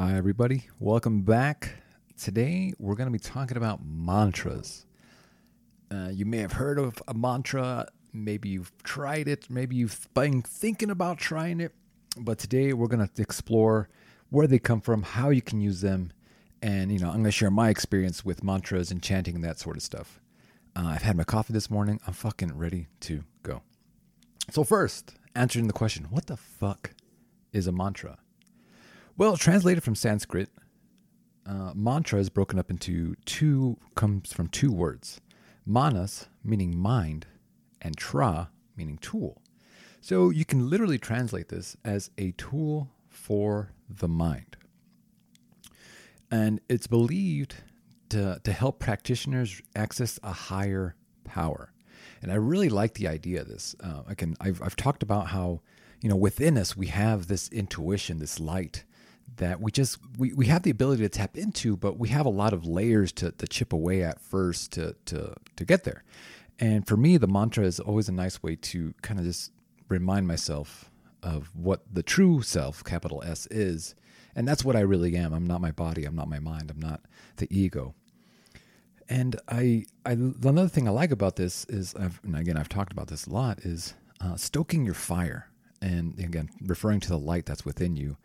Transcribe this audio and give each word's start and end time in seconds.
Hi, 0.00 0.16
everybody. 0.16 0.62
Welcome 0.78 1.22
back. 1.22 1.70
Today, 2.16 2.72
we're 2.78 2.94
going 2.94 3.08
to 3.08 3.12
be 3.12 3.18
talking 3.18 3.56
about 3.56 3.84
mantras. 3.84 4.86
Uh, 5.90 6.10
you 6.12 6.24
may 6.24 6.36
have 6.38 6.52
heard 6.52 6.78
of 6.78 7.02
a 7.08 7.14
mantra. 7.14 7.88
Maybe 8.12 8.48
you've 8.48 8.70
tried 8.84 9.26
it. 9.26 9.50
Maybe 9.50 9.74
you've 9.74 10.06
been 10.14 10.42
thinking 10.42 10.90
about 10.90 11.18
trying 11.18 11.58
it. 11.58 11.74
But 12.16 12.38
today, 12.38 12.72
we're 12.74 12.86
going 12.86 13.08
to 13.08 13.20
explore 13.20 13.88
where 14.30 14.46
they 14.46 14.60
come 14.60 14.80
from, 14.80 15.02
how 15.02 15.30
you 15.30 15.42
can 15.42 15.60
use 15.60 15.80
them, 15.80 16.12
and 16.62 16.92
you 16.92 17.00
know, 17.00 17.08
I'm 17.08 17.14
going 17.14 17.24
to 17.24 17.32
share 17.32 17.50
my 17.50 17.68
experience 17.68 18.24
with 18.24 18.44
mantras 18.44 18.92
and 18.92 19.02
chanting 19.02 19.34
and 19.34 19.42
that 19.42 19.58
sort 19.58 19.76
of 19.76 19.82
stuff. 19.82 20.20
Uh, 20.76 20.84
I've 20.86 21.02
had 21.02 21.16
my 21.16 21.24
coffee 21.24 21.54
this 21.54 21.70
morning. 21.70 21.98
I'm 22.06 22.12
fucking 22.12 22.56
ready 22.56 22.86
to 23.00 23.24
go. 23.42 23.62
So 24.52 24.62
first, 24.62 25.16
answering 25.34 25.66
the 25.66 25.72
question, 25.72 26.04
what 26.04 26.28
the 26.28 26.36
fuck 26.36 26.92
is 27.52 27.66
a 27.66 27.72
mantra? 27.72 28.18
Well, 29.18 29.36
translated 29.36 29.82
from 29.82 29.96
Sanskrit, 29.96 30.48
uh, 31.44 31.72
mantra 31.74 32.20
is 32.20 32.28
broken 32.28 32.56
up 32.56 32.70
into 32.70 33.16
two, 33.24 33.76
comes 33.96 34.32
from 34.32 34.46
two 34.46 34.70
words. 34.70 35.20
Manas, 35.66 36.28
meaning 36.44 36.78
mind, 36.78 37.26
and 37.82 37.96
tra, 37.96 38.50
meaning 38.76 38.96
tool. 38.98 39.42
So 40.00 40.30
you 40.30 40.44
can 40.44 40.70
literally 40.70 40.98
translate 40.98 41.48
this 41.48 41.76
as 41.84 42.12
a 42.16 42.30
tool 42.32 42.90
for 43.08 43.72
the 43.90 44.06
mind. 44.06 44.56
And 46.30 46.60
it's 46.68 46.86
believed 46.86 47.56
to, 48.10 48.40
to 48.44 48.52
help 48.52 48.78
practitioners 48.78 49.60
access 49.74 50.20
a 50.22 50.32
higher 50.32 50.94
power. 51.24 51.72
And 52.22 52.30
I 52.30 52.36
really 52.36 52.68
like 52.68 52.94
the 52.94 53.08
idea 53.08 53.40
of 53.40 53.48
this. 53.48 53.74
Uh, 53.82 54.02
I 54.06 54.14
can, 54.14 54.36
I've, 54.40 54.62
I've 54.62 54.76
talked 54.76 55.02
about 55.02 55.26
how, 55.26 55.60
you 56.00 56.08
know, 56.08 56.14
within 56.14 56.56
us 56.56 56.76
we 56.76 56.86
have 56.86 57.26
this 57.26 57.48
intuition, 57.48 58.20
this 58.20 58.38
light 58.38 58.84
that 59.36 59.60
we 59.60 59.70
just 59.70 59.98
we, 60.18 60.32
we 60.32 60.46
have 60.46 60.62
the 60.62 60.70
ability 60.70 61.02
to 61.02 61.08
tap 61.08 61.36
into, 61.36 61.76
but 61.76 61.98
we 61.98 62.08
have 62.08 62.26
a 62.26 62.30
lot 62.30 62.52
of 62.52 62.66
layers 62.66 63.12
to, 63.12 63.30
to 63.32 63.46
chip 63.46 63.72
away 63.72 64.02
at 64.02 64.20
first 64.20 64.72
to 64.72 64.96
to 65.06 65.34
to 65.56 65.64
get 65.64 65.84
there. 65.84 66.04
And 66.58 66.86
for 66.86 66.96
me, 66.96 67.16
the 67.16 67.28
mantra 67.28 67.64
is 67.64 67.78
always 67.78 68.08
a 68.08 68.12
nice 68.12 68.42
way 68.42 68.56
to 68.56 68.92
kind 69.02 69.20
of 69.20 69.26
just 69.26 69.52
remind 69.88 70.26
myself 70.26 70.90
of 71.22 71.54
what 71.54 71.82
the 71.92 72.02
true 72.02 72.42
self, 72.42 72.82
capital 72.84 73.22
S, 73.24 73.46
is. 73.46 73.94
And 74.34 74.46
that's 74.46 74.64
what 74.64 74.76
I 74.76 74.80
really 74.80 75.16
am. 75.16 75.32
I'm 75.32 75.46
not 75.46 75.60
my 75.60 75.72
body. 75.72 76.04
I'm 76.04 76.14
not 76.14 76.28
my 76.28 76.38
mind. 76.38 76.70
I'm 76.70 76.80
not 76.80 77.00
the 77.36 77.48
ego. 77.50 77.94
And 79.08 79.36
I, 79.48 79.86
I 80.04 80.12
another 80.12 80.68
thing 80.68 80.86
I 80.86 80.90
like 80.90 81.10
about 81.10 81.36
this 81.36 81.64
is, 81.66 81.94
I've, 81.94 82.20
and 82.24 82.36
again, 82.36 82.56
I've 82.56 82.68
talked 82.68 82.92
about 82.92 83.08
this 83.08 83.26
a 83.26 83.30
lot, 83.30 83.60
is 83.60 83.94
uh, 84.20 84.36
stoking 84.36 84.84
your 84.84 84.94
fire. 84.94 85.48
And 85.80 86.18
again, 86.18 86.50
referring 86.60 87.00
to 87.00 87.08
the 87.08 87.18
light 87.18 87.46
that's 87.46 87.64
within 87.64 87.96
you 87.96 88.16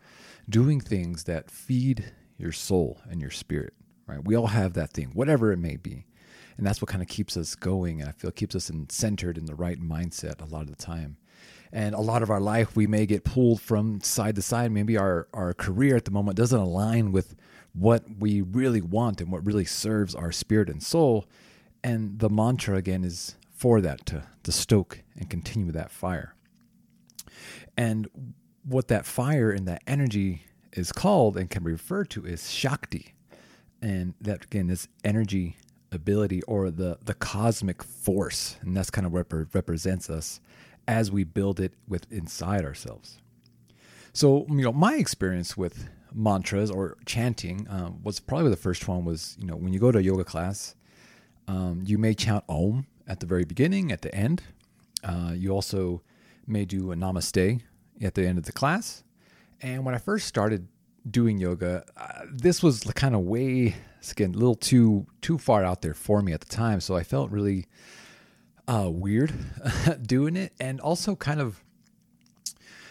doing 0.48 0.80
things 0.80 1.24
that 1.24 1.50
feed 1.50 2.12
your 2.36 2.52
soul 2.52 3.00
and 3.08 3.20
your 3.20 3.30
spirit, 3.30 3.74
right? 4.06 4.24
We 4.24 4.34
all 4.34 4.48
have 4.48 4.74
that 4.74 4.92
thing, 4.92 5.10
whatever 5.14 5.52
it 5.52 5.58
may 5.58 5.76
be. 5.76 6.06
And 6.56 6.66
that's 6.66 6.80
what 6.80 6.88
kind 6.88 7.02
of 7.02 7.08
keeps 7.08 7.36
us 7.36 7.54
going. 7.54 8.00
And 8.00 8.08
I 8.08 8.12
feel 8.12 8.30
keeps 8.30 8.54
us 8.54 8.70
in, 8.70 8.88
centered 8.90 9.38
in 9.38 9.46
the 9.46 9.54
right 9.54 9.80
mindset 9.80 10.40
a 10.40 10.44
lot 10.44 10.62
of 10.62 10.68
the 10.68 10.76
time. 10.76 11.16
And 11.72 11.94
a 11.94 12.00
lot 12.00 12.22
of 12.22 12.30
our 12.30 12.40
life, 12.40 12.76
we 12.76 12.86
may 12.86 13.06
get 13.06 13.24
pulled 13.24 13.60
from 13.60 14.00
side 14.00 14.36
to 14.36 14.42
side. 14.42 14.70
Maybe 14.70 14.96
our, 14.96 15.26
our 15.34 15.52
career 15.52 15.96
at 15.96 16.04
the 16.04 16.12
moment 16.12 16.36
doesn't 16.36 16.58
align 16.58 17.10
with 17.10 17.34
what 17.72 18.04
we 18.20 18.40
really 18.40 18.80
want 18.80 19.20
and 19.20 19.32
what 19.32 19.44
really 19.44 19.64
serves 19.64 20.14
our 20.14 20.30
spirit 20.30 20.68
and 20.68 20.80
soul. 20.80 21.26
And 21.82 22.20
the 22.20 22.30
mantra, 22.30 22.76
again, 22.76 23.02
is 23.02 23.34
for 23.50 23.80
that 23.80 24.06
to, 24.06 24.22
to 24.44 24.52
stoke 24.52 25.00
and 25.16 25.28
continue 25.28 25.72
that 25.72 25.90
fire. 25.90 26.33
And 27.76 28.08
what 28.64 28.88
that 28.88 29.06
fire 29.06 29.50
and 29.50 29.66
that 29.68 29.82
energy 29.86 30.42
is 30.72 30.92
called 30.92 31.36
and 31.36 31.50
can 31.50 31.64
refer 31.64 32.04
to 32.04 32.24
is 32.24 32.50
Shakti. 32.50 33.14
And 33.82 34.14
that 34.20 34.44
again 34.44 34.70
is 34.70 34.88
energy 35.04 35.56
ability 35.92 36.42
or 36.42 36.70
the 36.70 36.98
the 37.04 37.14
cosmic 37.14 37.82
force. 37.82 38.56
And 38.62 38.76
that's 38.76 38.90
kind 38.90 39.06
of 39.06 39.12
what 39.12 39.26
represents 39.54 40.10
us 40.10 40.40
as 40.86 41.10
we 41.10 41.24
build 41.24 41.60
it 41.60 41.72
with 41.88 42.10
inside 42.10 42.64
ourselves. 42.64 43.18
So, 44.12 44.46
you 44.48 44.62
know, 44.62 44.72
my 44.72 44.94
experience 44.96 45.56
with 45.56 45.88
mantras 46.12 46.70
or 46.70 46.96
chanting 47.04 47.66
um, 47.68 48.00
was 48.02 48.20
probably 48.20 48.50
the 48.50 48.56
first 48.56 48.86
one 48.86 49.04
was, 49.04 49.36
you 49.40 49.46
know, 49.46 49.56
when 49.56 49.72
you 49.72 49.80
go 49.80 49.90
to 49.90 49.98
a 49.98 50.02
yoga 50.02 50.24
class, 50.24 50.76
um, 51.48 51.82
you 51.84 51.98
may 51.98 52.14
chant 52.14 52.44
Om 52.48 52.86
at 53.08 53.20
the 53.20 53.26
very 53.26 53.44
beginning, 53.44 53.90
at 53.90 54.02
the 54.02 54.14
end. 54.14 54.42
Uh, 55.02 55.32
you 55.34 55.50
also 55.50 56.02
may 56.46 56.64
do 56.64 56.92
a 56.92 56.96
namaste 56.96 57.60
at 58.02 58.14
the 58.14 58.26
end 58.26 58.38
of 58.38 58.44
the 58.44 58.52
class. 58.52 59.02
And 59.60 59.84
when 59.84 59.94
I 59.94 59.98
first 59.98 60.26
started 60.26 60.68
doing 61.08 61.38
yoga, 61.38 61.84
uh, 61.96 62.26
this 62.30 62.62
was 62.62 62.80
kind 62.94 63.14
of 63.14 63.22
way 63.22 63.76
again 64.10 64.34
a 64.34 64.38
little 64.38 64.54
too 64.54 65.06
too 65.22 65.38
far 65.38 65.64
out 65.64 65.82
there 65.82 65.94
for 65.94 66.20
me 66.22 66.32
at 66.32 66.40
the 66.40 66.46
time. 66.46 66.80
So 66.80 66.96
I 66.96 67.02
felt 67.02 67.30
really 67.30 67.66
uh, 68.68 68.90
weird 68.90 69.32
doing 70.02 70.36
it, 70.36 70.52
and 70.60 70.80
also 70.80 71.16
kind 71.16 71.40
of 71.40 71.62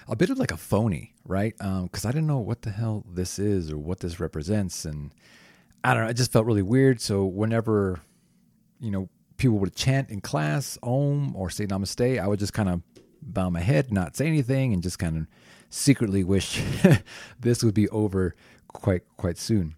a 0.07 0.15
bit 0.15 0.29
of 0.29 0.37
like 0.37 0.51
a 0.51 0.57
phony, 0.57 1.13
right? 1.25 1.55
Because 1.57 2.05
um, 2.05 2.09
I 2.09 2.11
didn't 2.11 2.27
know 2.27 2.39
what 2.39 2.63
the 2.63 2.71
hell 2.71 3.05
this 3.09 3.39
is 3.39 3.71
or 3.71 3.77
what 3.77 3.99
this 3.99 4.19
represents, 4.19 4.85
and 4.85 5.13
I 5.83 5.93
don't 5.93 6.03
know. 6.03 6.09
I 6.09 6.13
just 6.13 6.31
felt 6.31 6.45
really 6.45 6.61
weird. 6.61 7.01
So 7.01 7.25
whenever 7.25 8.01
you 8.79 8.91
know 8.91 9.09
people 9.37 9.59
would 9.59 9.75
chant 9.75 10.09
in 10.09 10.21
class, 10.21 10.77
Om 10.83 11.35
or 11.35 11.49
say 11.49 11.65
Namaste, 11.65 12.19
I 12.19 12.27
would 12.27 12.39
just 12.39 12.53
kind 12.53 12.69
of 12.69 12.81
bow 13.25 13.49
my 13.49 13.61
head, 13.61 13.91
not 13.91 14.15
say 14.15 14.27
anything, 14.27 14.73
and 14.73 14.83
just 14.83 14.99
kind 14.99 15.17
of 15.17 15.27
secretly 15.69 16.23
wish 16.23 16.61
this 17.39 17.63
would 17.63 17.73
be 17.73 17.89
over 17.89 18.35
quite 18.67 19.03
quite 19.17 19.37
soon. 19.37 19.75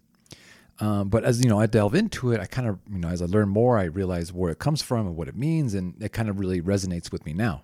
Um, 0.78 1.08
but 1.08 1.24
as 1.24 1.42
you 1.42 1.48
know, 1.48 1.58
I 1.58 1.66
delve 1.66 1.94
into 1.94 2.32
it. 2.32 2.40
I 2.40 2.46
kind 2.46 2.68
of 2.68 2.78
you 2.90 2.98
know 2.98 3.08
as 3.08 3.22
I 3.22 3.26
learn 3.26 3.48
more, 3.48 3.78
I 3.78 3.84
realize 3.84 4.32
where 4.32 4.50
it 4.50 4.58
comes 4.58 4.82
from 4.82 5.06
and 5.06 5.16
what 5.16 5.28
it 5.28 5.36
means, 5.36 5.74
and 5.74 5.94
it 6.02 6.12
kind 6.12 6.28
of 6.28 6.38
really 6.38 6.60
resonates 6.60 7.10
with 7.10 7.24
me 7.24 7.32
now. 7.32 7.62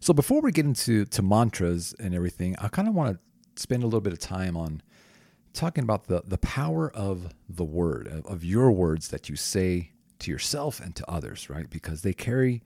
So 0.00 0.12
before 0.12 0.40
we 0.40 0.52
get 0.52 0.64
into 0.64 1.04
to 1.06 1.22
mantras 1.22 1.94
and 1.98 2.14
everything, 2.14 2.56
I 2.58 2.68
kind 2.68 2.88
of 2.88 2.94
want 2.94 3.16
to 3.16 3.62
spend 3.62 3.82
a 3.82 3.86
little 3.86 4.00
bit 4.00 4.12
of 4.12 4.18
time 4.18 4.56
on 4.56 4.82
talking 5.52 5.84
about 5.84 6.06
the 6.06 6.22
the 6.26 6.38
power 6.38 6.90
of 6.90 7.34
the 7.48 7.64
word 7.64 8.06
of, 8.08 8.26
of 8.26 8.44
your 8.44 8.72
words 8.72 9.08
that 9.08 9.28
you 9.28 9.36
say 9.36 9.92
to 10.20 10.30
yourself 10.30 10.80
and 10.80 10.96
to 10.96 11.10
others, 11.10 11.50
right? 11.50 11.68
Because 11.68 12.02
they 12.02 12.14
carry 12.14 12.62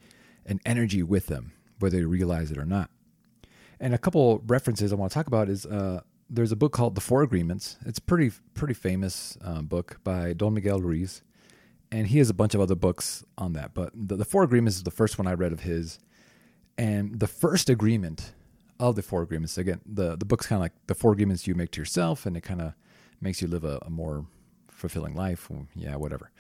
an 0.47 0.61
energy 0.65 1.03
with 1.03 1.27
them 1.27 1.53
whether 1.79 1.99
you 1.99 2.09
realize 2.09 2.51
it 2.51 2.59
or 2.59 2.67
not. 2.67 2.91
And 3.81 3.95
a 3.95 3.99
couple 3.99 4.43
references 4.47 4.93
I 4.93 4.97
want 4.97 5.13
to 5.13 5.15
talk 5.15 5.27
about 5.29 5.49
is 5.49 5.65
uh, 5.67 6.01
there's 6.29 6.53
a 6.53 6.57
book 6.57 6.73
called 6.73 6.95
The 6.95 7.01
Four 7.01 7.23
Agreements. 7.23 7.77
It's 7.87 7.99
pretty 7.99 8.33
pretty 8.55 8.75
famous 8.75 9.39
uh, 9.43 9.63
book 9.63 10.01
by 10.05 10.33
Don 10.33 10.55
Miguel 10.55 10.81
Ruiz, 10.81 11.23
and 11.93 12.09
he 12.09 12.19
has 12.19 12.29
a 12.29 12.35
bunch 12.35 12.55
of 12.55 12.61
other 12.61 12.75
books 12.75 13.25
on 13.37 13.53
that. 13.55 13.75
But 13.75 13.93
the, 13.95 14.17
the 14.17 14.25
Four 14.25 14.43
Agreements 14.43 14.77
is 14.77 14.83
the 14.83 14.91
first 14.91 15.19
one 15.19 15.27
I 15.27 15.35
read 15.35 15.53
of 15.53 15.61
his, 15.61 15.99
and 16.77 17.21
the 17.21 17.29
first 17.29 17.71
agreement 17.71 18.33
of 18.81 18.97
the 18.97 19.03
Four 19.03 19.23
Agreements. 19.23 19.57
Again, 19.57 19.81
the 19.87 20.17
the 20.17 20.25
book's 20.25 20.47
kind 20.47 20.59
of 20.59 20.63
like 20.63 20.73
the 20.87 20.95
Four 20.95 21.13
Agreements 21.13 21.47
you 21.47 21.55
make 21.55 21.71
to 21.73 21.81
yourself, 21.81 22.27
and 22.27 22.37
it 22.37 22.43
kind 22.43 22.61
of 22.61 22.75
makes 23.21 23.41
you 23.41 23.49
live 23.49 23.65
a, 23.65 23.79
a 23.83 23.91
more 23.91 24.27
fulfilling 24.71 25.15
life. 25.15 25.49
Yeah, 25.75 25.97
whatever. 25.97 26.31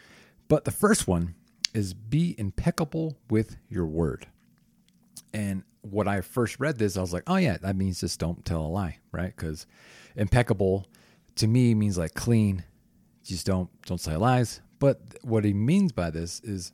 But 0.49 0.65
the 0.65 0.71
first 0.71 1.07
one 1.07 1.35
is 1.75 1.95
be 1.95 2.35
impeccable 2.39 3.17
with 3.29 3.57
your 3.69 3.87
word. 3.87 4.27
And 5.33 5.63
when 5.83 6.09
I 6.09 6.21
first 6.21 6.61
read 6.61 6.79
this, 6.79 6.97
I 6.97 7.01
was 7.01 7.13
like, 7.13 7.25
oh, 7.27 7.37
yeah, 7.37 7.57
that 7.59 7.77
means 7.77 8.01
just 8.01 8.19
don't 8.19 8.45
tell 8.45 8.63
a 8.63 8.69
lie, 8.69 8.99
right? 9.13 9.35
Because 9.35 9.67
impeccable 10.17 10.87
to 11.37 11.47
me 11.47 11.75
means 11.75 11.99
like 11.99 12.15
clean. 12.15 12.65
Just 13.25 13.47
don't 13.47 13.71
don't 13.83 14.01
say 14.01 14.17
lies. 14.17 14.61
But 14.79 15.01
what 15.23 15.45
he 15.45 15.53
means 15.53 15.93
by 15.93 16.11
this 16.11 16.41
is 16.41 16.73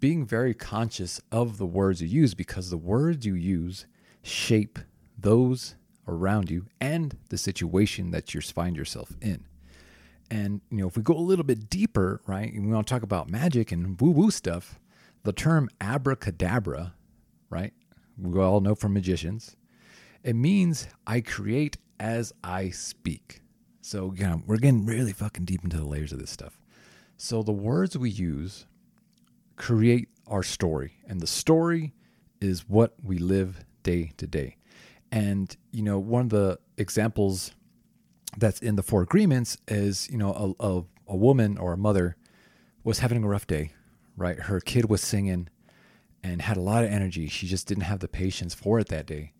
being 0.00 0.26
very 0.26 0.54
conscious 0.54 1.20
of 1.32 1.58
the 1.58 1.66
words 1.66 2.00
you 2.00 2.08
use 2.08 2.34
because 2.34 2.70
the 2.70 2.76
words 2.76 3.26
you 3.26 3.34
use 3.34 3.86
shape 4.22 4.78
those 5.18 5.74
around 6.06 6.50
you 6.50 6.66
and 6.80 7.16
the 7.28 7.38
situation 7.38 8.10
that 8.10 8.32
you 8.32 8.40
find 8.40 8.76
yourself 8.76 9.16
in. 9.20 9.44
And 10.30 10.60
you 10.70 10.78
know, 10.78 10.88
if 10.88 10.96
we 10.96 11.02
go 11.02 11.14
a 11.14 11.20
little 11.20 11.44
bit 11.44 11.70
deeper, 11.70 12.20
right, 12.26 12.52
and 12.52 12.66
we 12.66 12.72
want 12.72 12.86
to 12.86 12.94
talk 12.94 13.02
about 13.02 13.30
magic 13.30 13.72
and 13.72 14.00
woo-woo 14.00 14.30
stuff, 14.30 14.78
the 15.24 15.32
term 15.32 15.68
abracadabra, 15.80 16.94
right, 17.50 17.72
we 18.16 18.40
all 18.40 18.60
know 18.60 18.74
from 18.74 18.94
magicians, 18.94 19.56
It 20.24 20.34
means 20.34 20.88
I 21.06 21.20
create 21.20 21.76
as 22.00 22.32
I 22.42 22.70
speak. 22.70 23.40
So, 23.80 24.12
yeah, 24.16 24.36
we're 24.46 24.58
getting 24.58 24.84
really 24.84 25.12
fucking 25.12 25.44
deep 25.44 25.64
into 25.64 25.76
the 25.76 25.86
layers 25.86 26.12
of 26.12 26.18
this 26.18 26.30
stuff. 26.30 26.60
So, 27.16 27.42
the 27.42 27.52
words 27.52 27.96
we 27.96 28.10
use 28.10 28.66
create 29.56 30.08
our 30.26 30.42
story, 30.42 30.94
and 31.06 31.20
the 31.20 31.26
story 31.26 31.94
is 32.40 32.68
what 32.68 32.94
we 33.02 33.18
live 33.18 33.64
day 33.82 34.12
to 34.18 34.26
day. 34.26 34.56
And, 35.10 35.56
you 35.72 35.82
know, 35.82 35.98
one 35.98 36.22
of 36.22 36.28
the 36.30 36.58
examples 36.76 37.52
that's 38.36 38.60
in 38.60 38.76
the 38.76 38.82
four 38.82 39.02
agreements 39.02 39.56
is, 39.66 40.08
you 40.10 40.18
know, 40.18 40.54
a, 40.60 40.64
a, 40.64 40.84
a 41.08 41.16
woman 41.16 41.56
or 41.56 41.72
a 41.72 41.78
mother 41.78 42.16
was 42.84 42.98
having 42.98 43.24
a 43.24 43.28
rough 43.28 43.46
day, 43.46 43.72
right? 44.16 44.38
Her 44.38 44.60
kid 44.60 44.88
was 44.90 45.00
singing 45.00 45.48
and 46.22 46.42
had 46.42 46.56
a 46.56 46.62
lot 46.62 46.84
of 46.84 46.90
energy. 46.90 47.28
She 47.28 47.46
just 47.46 47.66
didn't 47.66 47.84
have 47.84 48.00
the 48.00 48.08
patience 48.08 48.54
for 48.54 48.78
it 48.78 48.88
that 48.88 49.06
day. 49.06 49.32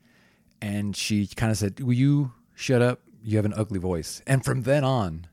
And 0.61 0.97
she 0.97 1.27
kind 1.27 1.51
of 1.53 1.59
said, 1.59 1.81
Will 1.81 1.95
you 1.95 2.33
shut 2.55 2.83
up? 2.83 3.01
You 3.23 3.37
have 3.37 3.45
an 3.45 3.55
ugly 3.55 3.79
voice. 3.79 4.23
And 4.27 4.45
from 4.45 4.63
then 4.63 4.85
on, 4.85 5.27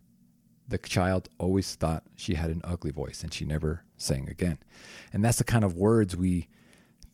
the 0.68 0.78
child 0.78 1.30
always 1.38 1.76
thought 1.76 2.04
she 2.16 2.34
had 2.36 2.50
an 2.50 2.62
ugly 2.64 2.92
voice 2.92 3.24
and 3.24 3.34
she 3.34 3.46
never 3.46 3.84
sang 3.98 4.28
again. 4.30 4.58
And 5.14 5.24
that's 5.24 5.38
the 5.38 5.44
kind 5.44 5.64
of 5.64 5.76
words 5.76 6.16
we, 6.16 6.48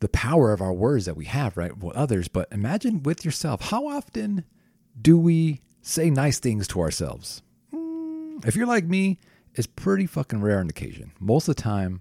the 0.00 0.08
power 0.08 0.52
of 0.52 0.60
our 0.60 0.72
words 0.72 1.04
that 1.04 1.16
we 1.16 1.26
have, 1.26 1.56
right? 1.56 1.76
With 1.76 1.94
others. 1.94 2.28
But 2.28 2.48
imagine 2.50 3.02
with 3.02 3.24
yourself, 3.24 3.68
how 3.68 3.86
often 3.86 4.44
do 5.00 5.18
we 5.18 5.60
say 5.82 6.10
nice 6.10 6.38
things 6.38 6.66
to 6.68 6.80
ourselves? 6.80 7.42
Hmm, 7.70 8.38
if 8.46 8.56
you're 8.56 8.66
like 8.66 8.84
me, 8.84 9.18
it's 9.54 9.66
pretty 9.66 10.06
fucking 10.06 10.40
rare 10.40 10.58
on 10.58 10.70
occasion. 10.70 11.12
Most 11.20 11.48
of 11.48 11.56
the 11.56 11.62
time, 11.62 12.00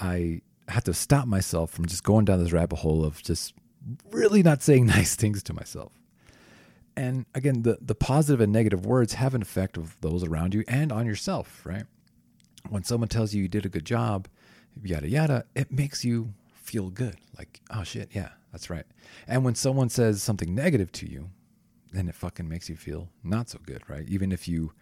I 0.00 0.42
have 0.68 0.84
to 0.84 0.94
stop 0.94 1.26
myself 1.26 1.70
from 1.70 1.86
just 1.86 2.04
going 2.04 2.24
down 2.24 2.42
this 2.42 2.52
rabbit 2.52 2.76
hole 2.76 3.04
of 3.04 3.22
just 3.22 3.54
really 4.10 4.42
not 4.42 4.62
saying 4.62 4.86
nice 4.98 5.14
things 5.14 5.42
to 5.44 5.54
myself. 5.54 5.92
And 6.96 7.24
again, 7.34 7.62
the, 7.62 7.78
the 7.80 7.94
positive 7.94 8.40
and 8.40 8.52
negative 8.52 8.84
words 8.84 9.14
have 9.14 9.34
an 9.34 9.42
effect 9.42 9.76
of 9.76 9.98
those 10.00 10.22
around 10.24 10.54
you 10.54 10.62
and 10.68 10.92
on 10.92 11.06
yourself, 11.06 11.62
right? 11.64 11.84
When 12.68 12.84
someone 12.84 13.08
tells 13.08 13.34
you 13.34 13.42
you 13.42 13.48
did 13.48 13.64
a 13.64 13.70
good 13.70 13.86
job, 13.86 14.28
yada 14.82 15.08
yada, 15.08 15.44
it 15.54 15.72
makes 15.72 16.04
you 16.04 16.34
feel 16.54 16.90
good. 16.90 17.16
Like, 17.36 17.60
oh 17.70 17.82
shit, 17.82 18.10
yeah, 18.12 18.30
that's 18.52 18.70
right. 18.70 18.84
And 19.26 19.44
when 19.44 19.54
someone 19.54 19.88
says 19.88 20.22
something 20.22 20.54
negative 20.54 20.92
to 20.92 21.10
you, 21.10 21.30
then 21.92 22.08
it 22.08 22.14
fucking 22.14 22.48
makes 22.48 22.68
you 22.68 22.76
feel 22.76 23.08
not 23.24 23.48
so 23.48 23.58
good, 23.64 23.82
right? 23.88 24.08
Even 24.08 24.32
if 24.32 24.46
you 24.46 24.72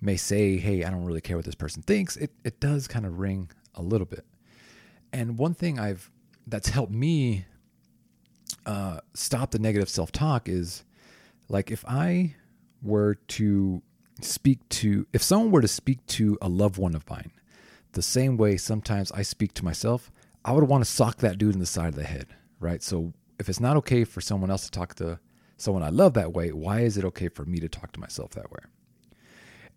may 0.00 0.16
say, 0.16 0.58
hey, 0.58 0.84
I 0.84 0.90
don't 0.90 1.04
really 1.04 1.20
care 1.20 1.36
what 1.36 1.46
this 1.46 1.54
person 1.54 1.82
thinks, 1.82 2.16
it, 2.16 2.30
it 2.44 2.60
does 2.60 2.86
kind 2.86 3.06
of 3.06 3.18
ring 3.18 3.50
a 3.74 3.82
little 3.82 4.06
bit. 4.06 4.24
And 5.14 5.38
one 5.38 5.54
thing 5.54 5.78
I've 5.78 6.10
that's 6.44 6.70
helped 6.70 6.92
me 6.92 7.46
uh, 8.66 8.98
stop 9.14 9.52
the 9.52 9.60
negative 9.60 9.88
self 9.88 10.10
talk 10.10 10.48
is 10.48 10.84
like 11.48 11.70
if 11.70 11.84
I 11.86 12.34
were 12.82 13.14
to 13.14 13.80
speak 14.20 14.68
to, 14.70 15.06
if 15.12 15.22
someone 15.22 15.52
were 15.52 15.60
to 15.60 15.68
speak 15.68 16.04
to 16.06 16.36
a 16.42 16.48
loved 16.48 16.78
one 16.78 16.96
of 16.96 17.08
mine, 17.08 17.30
the 17.92 18.02
same 18.02 18.36
way 18.36 18.56
sometimes 18.56 19.12
I 19.12 19.22
speak 19.22 19.54
to 19.54 19.64
myself, 19.64 20.10
I 20.44 20.50
would 20.50 20.64
want 20.64 20.84
to 20.84 20.90
sock 20.90 21.18
that 21.18 21.38
dude 21.38 21.54
in 21.54 21.60
the 21.60 21.66
side 21.66 21.88
of 21.88 21.94
the 21.94 22.02
head, 22.02 22.26
right? 22.58 22.82
So 22.82 23.12
if 23.38 23.48
it's 23.48 23.60
not 23.60 23.76
okay 23.78 24.02
for 24.02 24.20
someone 24.20 24.50
else 24.50 24.64
to 24.64 24.70
talk 24.72 24.96
to 24.96 25.20
someone 25.56 25.84
I 25.84 25.90
love 25.90 26.14
that 26.14 26.32
way, 26.32 26.50
why 26.50 26.80
is 26.80 26.98
it 26.98 27.04
okay 27.04 27.28
for 27.28 27.44
me 27.44 27.60
to 27.60 27.68
talk 27.68 27.92
to 27.92 28.00
myself 28.00 28.32
that 28.32 28.50
way? 28.50 28.58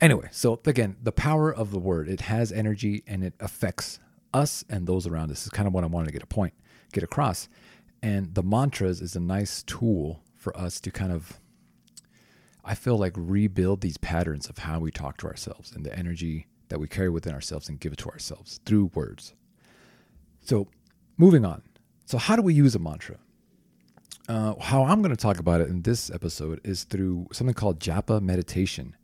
Anyway, 0.02 0.30
so 0.32 0.60
again, 0.66 0.96
the 1.02 1.12
power 1.12 1.54
of 1.54 1.70
the 1.70 1.80
word, 1.80 2.10
it 2.10 2.22
has 2.22 2.52
energy 2.52 3.04
and 3.06 3.24
it 3.24 3.36
affects 3.40 4.00
us 4.38 4.64
and 4.70 4.88
those 4.88 5.08
around 5.08 5.32
us. 5.32 5.46
Is 5.46 5.50
kind 5.50 5.68
of 5.68 5.74
what 5.74 5.84
I 5.84 5.88
wanted 5.88 6.08
to 6.08 6.14
get 6.14 6.24
a 6.24 6.28
point, 6.28 6.54
get 6.94 7.04
across. 7.04 7.50
And 8.02 8.34
the 8.36 8.44
mantras 8.44 9.02
is 9.02 9.16
a 9.16 9.20
nice 9.20 9.64
tool 9.64 10.22
for 10.36 10.56
us 10.58 10.80
to 10.82 10.92
kind 10.92 11.12
of 11.12 11.40
I 12.68 12.76
feel 12.76 12.98
like 12.98 13.14
rebuild 13.16 13.80
these 13.80 13.98
patterns 13.98 14.50
of 14.50 14.58
how 14.58 14.80
we 14.80 14.92
talk 14.92 15.18
to 15.20 15.28
ourselves 15.28 15.72
and 15.72 15.86
the 15.86 15.98
energy 15.98 16.48
that 16.68 16.80
we 16.80 16.88
carry 16.88 17.10
within 17.10 17.34
ourselves 17.34 17.70
and 17.70 17.80
give 17.80 17.94
it 17.94 18.00
to 18.00 18.10
ourselves 18.10 18.60
through 18.66 18.92
words. 18.94 19.34
So, 20.42 20.68
moving 21.18 21.46
on. 21.46 21.62
So, 22.06 22.18
how 22.18 22.36
do 22.36 22.42
we 22.42 22.54
use 22.54 22.76
a 22.76 22.80
mantra? 22.80 23.20
Uh, 24.28 24.56
how 24.60 24.84
I'm 24.84 25.02
going 25.02 25.16
to 25.16 25.22
talk 25.22 25.40
about 25.40 25.62
it 25.62 25.70
in 25.70 25.84
this 25.84 26.10
episode 26.10 26.60
is 26.66 26.84
through 26.84 27.28
something 27.32 27.54
called 27.54 27.80
japa 27.80 28.22
meditation. 28.22 28.98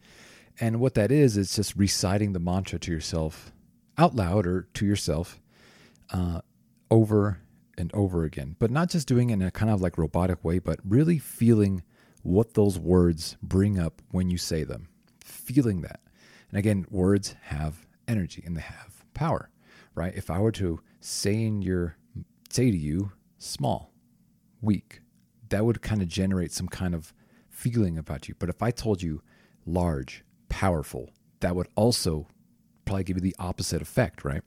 And 0.60 0.82
what 0.82 0.96
that 0.96 1.10
is, 1.10 1.38
is 1.38 1.56
just 1.56 1.74
reciting 1.78 2.34
the 2.34 2.40
mantra 2.40 2.78
to 2.80 2.92
yourself 2.92 3.54
out 3.98 4.16
loud 4.16 4.48
or 4.48 4.68
to 4.74 4.86
yourself 4.86 5.40
uh, 6.12 6.42
over 6.90 7.40
and 7.78 7.92
over 7.94 8.24
again. 8.24 8.56
But 8.60 8.72
not 8.72 8.90
just 8.90 9.08
doing 9.08 9.30
it 9.30 9.34
in 9.34 9.42
a 9.42 9.52
kind 9.52 9.72
of 9.72 9.82
like 9.82 9.98
robotic 9.98 10.44
way, 10.44 10.60
but 10.60 10.80
really 10.88 11.18
feeling 11.18 11.84
what 12.22 12.54
those 12.54 12.80
words 12.80 13.38
bring 13.42 13.80
up 13.80 14.02
when 14.12 14.30
you 14.30 14.38
say 14.38 14.64
them, 14.64 14.88
feeling 15.24 15.82
that. 15.82 16.00
And 16.50 16.58
again, 16.58 16.86
words 16.90 17.36
have 17.44 17.88
energy 18.08 18.44
and 18.46 18.56
they 18.56 18.62
have 18.62 19.04
power, 19.14 19.50
right? 19.96 20.14
If 20.16 20.30
I 20.30 20.40
were 20.40 20.52
to 20.54 20.80
say 21.00 21.44
in 21.44 21.62
your 21.62 21.98
say 22.50 22.70
to 22.70 22.78
you 22.78 23.12
small, 23.40 23.92
weak, 24.62 25.02
that 25.50 25.66
would 25.66 25.82
kind 25.82 26.02
of 26.02 26.08
generate 26.08 26.52
some 26.52 26.68
kind 26.68 26.94
of 26.96 27.14
feeling 27.50 27.98
about 27.98 28.28
you. 28.28 28.36
But 28.38 28.50
if 28.50 28.62
I 28.62 28.72
told 28.72 29.02
you 29.02 29.22
large, 29.66 30.24
powerful, 30.50 31.10
that 31.40 31.56
would 31.56 31.68
also 31.76 32.28
probably 32.86 33.04
give 33.04 33.18
you 33.18 33.22
the 33.22 33.36
opposite 33.40 33.82
effect, 33.82 34.24
right? 34.24 34.42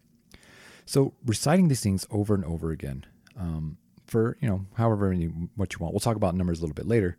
So 0.85 1.15
reciting 1.25 1.69
these 1.69 1.81
things 1.81 2.07
over 2.11 2.35
and 2.35 2.45
over 2.45 2.71
again 2.71 3.05
um, 3.39 3.77
for 4.07 4.37
you 4.41 4.49
know 4.49 4.67
however 4.75 5.11
many, 5.11 5.27
what 5.57 5.73
you 5.73 5.79
want. 5.81 5.93
We'll 5.93 6.01
talk 6.01 6.17
about 6.17 6.35
numbers 6.35 6.59
a 6.59 6.63
little 6.63 6.75
bit 6.75 6.87
later, 6.87 7.17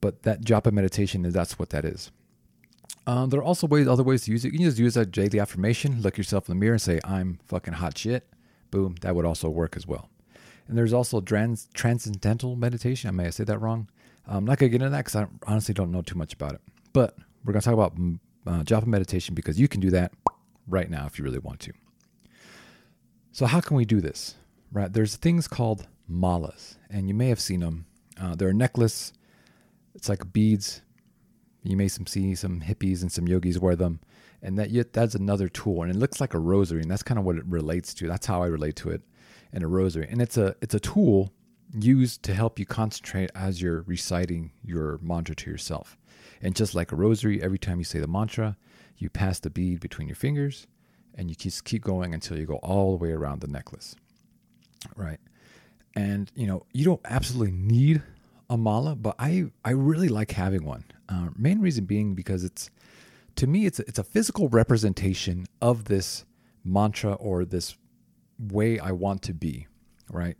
but 0.00 0.22
that 0.22 0.42
japa 0.42 0.72
meditation 0.72 1.24
is 1.24 1.32
that's 1.34 1.58
what 1.58 1.70
that 1.70 1.84
is. 1.84 2.10
Um, 3.06 3.30
there 3.30 3.40
are 3.40 3.44
also 3.44 3.66
ways, 3.66 3.88
other 3.88 4.04
ways 4.04 4.22
to 4.24 4.30
use 4.30 4.44
it. 4.44 4.52
You 4.52 4.58
can 4.58 4.66
just 4.66 4.78
use 4.78 4.96
a 4.96 5.04
daily 5.04 5.40
affirmation. 5.40 6.02
Look 6.02 6.16
yourself 6.16 6.48
in 6.48 6.54
the 6.54 6.60
mirror 6.60 6.74
and 6.74 6.82
say, 6.82 7.00
"I'm 7.04 7.40
fucking 7.46 7.74
hot 7.74 7.98
shit." 7.98 8.28
Boom, 8.70 8.96
that 9.00 9.14
would 9.14 9.24
also 9.24 9.48
work 9.48 9.76
as 9.76 9.86
well. 9.86 10.08
And 10.68 10.78
there's 10.78 10.92
also 10.92 11.20
trans- 11.20 11.68
transcendental 11.74 12.56
meditation. 12.56 13.08
I 13.08 13.10
may 13.12 13.24
have 13.24 13.34
said 13.34 13.46
that 13.48 13.58
wrong. 13.58 13.88
I'm 14.26 14.44
not 14.44 14.58
gonna 14.58 14.70
get 14.70 14.82
into 14.82 14.90
that 14.90 15.04
because 15.04 15.16
I 15.16 15.26
honestly 15.46 15.74
don't 15.74 15.90
know 15.90 16.02
too 16.02 16.16
much 16.16 16.32
about 16.32 16.52
it. 16.52 16.60
But 16.92 17.16
we're 17.44 17.52
gonna 17.52 17.62
talk 17.62 17.74
about 17.74 17.96
mm, 17.96 18.18
uh, 18.46 18.62
japa 18.62 18.86
meditation 18.86 19.34
because 19.34 19.58
you 19.58 19.66
can 19.66 19.80
do 19.80 19.90
that 19.90 20.12
right 20.66 20.90
now 20.90 21.06
if 21.06 21.18
you 21.18 21.24
really 21.24 21.38
want 21.38 21.60
to. 21.60 21.72
So 23.32 23.46
how 23.46 23.60
can 23.60 23.76
we 23.76 23.84
do 23.84 24.00
this? 24.00 24.34
Right, 24.70 24.92
there's 24.92 25.16
things 25.16 25.48
called 25.48 25.86
malas, 26.10 26.76
and 26.90 27.08
you 27.08 27.14
may 27.14 27.28
have 27.28 27.40
seen 27.40 27.60
them. 27.60 27.86
Uh, 28.20 28.34
they're 28.34 28.48
a 28.48 28.54
necklace 28.54 29.12
it's 29.94 30.08
like 30.08 30.32
beads. 30.32 30.82
You 31.62 31.76
may 31.76 31.88
some 31.88 32.06
see 32.06 32.34
some 32.34 32.60
hippies 32.60 33.02
and 33.02 33.12
some 33.12 33.28
yogis 33.28 33.58
wear 33.58 33.76
them, 33.76 34.00
and 34.42 34.58
that 34.58 34.70
yet 34.70 34.92
that's 34.92 35.14
another 35.14 35.48
tool, 35.48 35.82
and 35.82 35.90
it 35.90 35.98
looks 35.98 36.20
like 36.20 36.34
a 36.34 36.38
rosary, 36.38 36.82
and 36.82 36.90
that's 36.90 37.02
kind 37.02 37.18
of 37.18 37.24
what 37.24 37.36
it 37.36 37.46
relates 37.46 37.94
to. 37.94 38.08
That's 38.08 38.26
how 38.26 38.42
I 38.42 38.46
relate 38.46 38.76
to 38.76 38.90
it, 38.90 39.02
in 39.52 39.62
a 39.62 39.68
rosary, 39.68 40.08
and 40.10 40.20
it's 40.20 40.36
a 40.36 40.56
it's 40.60 40.74
a 40.74 40.80
tool 40.80 41.32
used 41.74 42.22
to 42.24 42.34
help 42.34 42.58
you 42.58 42.66
concentrate 42.66 43.30
as 43.34 43.62
you're 43.62 43.82
reciting 43.82 44.52
your 44.62 44.98
mantra 45.00 45.34
to 45.34 45.50
yourself. 45.50 45.96
And 46.42 46.54
just 46.54 46.74
like 46.74 46.92
a 46.92 46.96
rosary, 46.96 47.42
every 47.42 47.58
time 47.58 47.78
you 47.78 47.84
say 47.84 47.98
the 47.98 48.08
mantra, 48.08 48.56
you 49.02 49.10
pass 49.10 49.40
the 49.40 49.50
bead 49.50 49.80
between 49.80 50.08
your 50.08 50.14
fingers, 50.14 50.66
and 51.14 51.28
you 51.28 51.34
just 51.34 51.64
keep 51.64 51.82
going 51.82 52.14
until 52.14 52.38
you 52.38 52.46
go 52.46 52.56
all 52.56 52.96
the 52.96 53.04
way 53.04 53.12
around 53.12 53.40
the 53.40 53.48
necklace, 53.48 53.94
right? 54.96 55.20
And 55.94 56.30
you 56.34 56.46
know 56.46 56.64
you 56.72 56.84
don't 56.84 57.00
absolutely 57.04 57.52
need 57.52 58.02
a 58.48 58.56
mala, 58.56 58.94
but 58.96 59.14
I 59.18 59.46
I 59.64 59.70
really 59.70 60.08
like 60.08 60.32
having 60.32 60.64
one. 60.64 60.84
Uh, 61.08 61.28
main 61.36 61.60
reason 61.60 61.84
being 61.84 62.14
because 62.14 62.44
it's 62.44 62.70
to 63.36 63.46
me 63.46 63.66
it's 63.66 63.78
a, 63.78 63.88
it's 63.88 63.98
a 63.98 64.04
physical 64.04 64.48
representation 64.48 65.46
of 65.60 65.84
this 65.84 66.24
mantra 66.64 67.14
or 67.14 67.44
this 67.44 67.76
way 68.38 68.78
I 68.78 68.92
want 68.92 69.22
to 69.22 69.34
be, 69.34 69.66
right? 70.10 70.36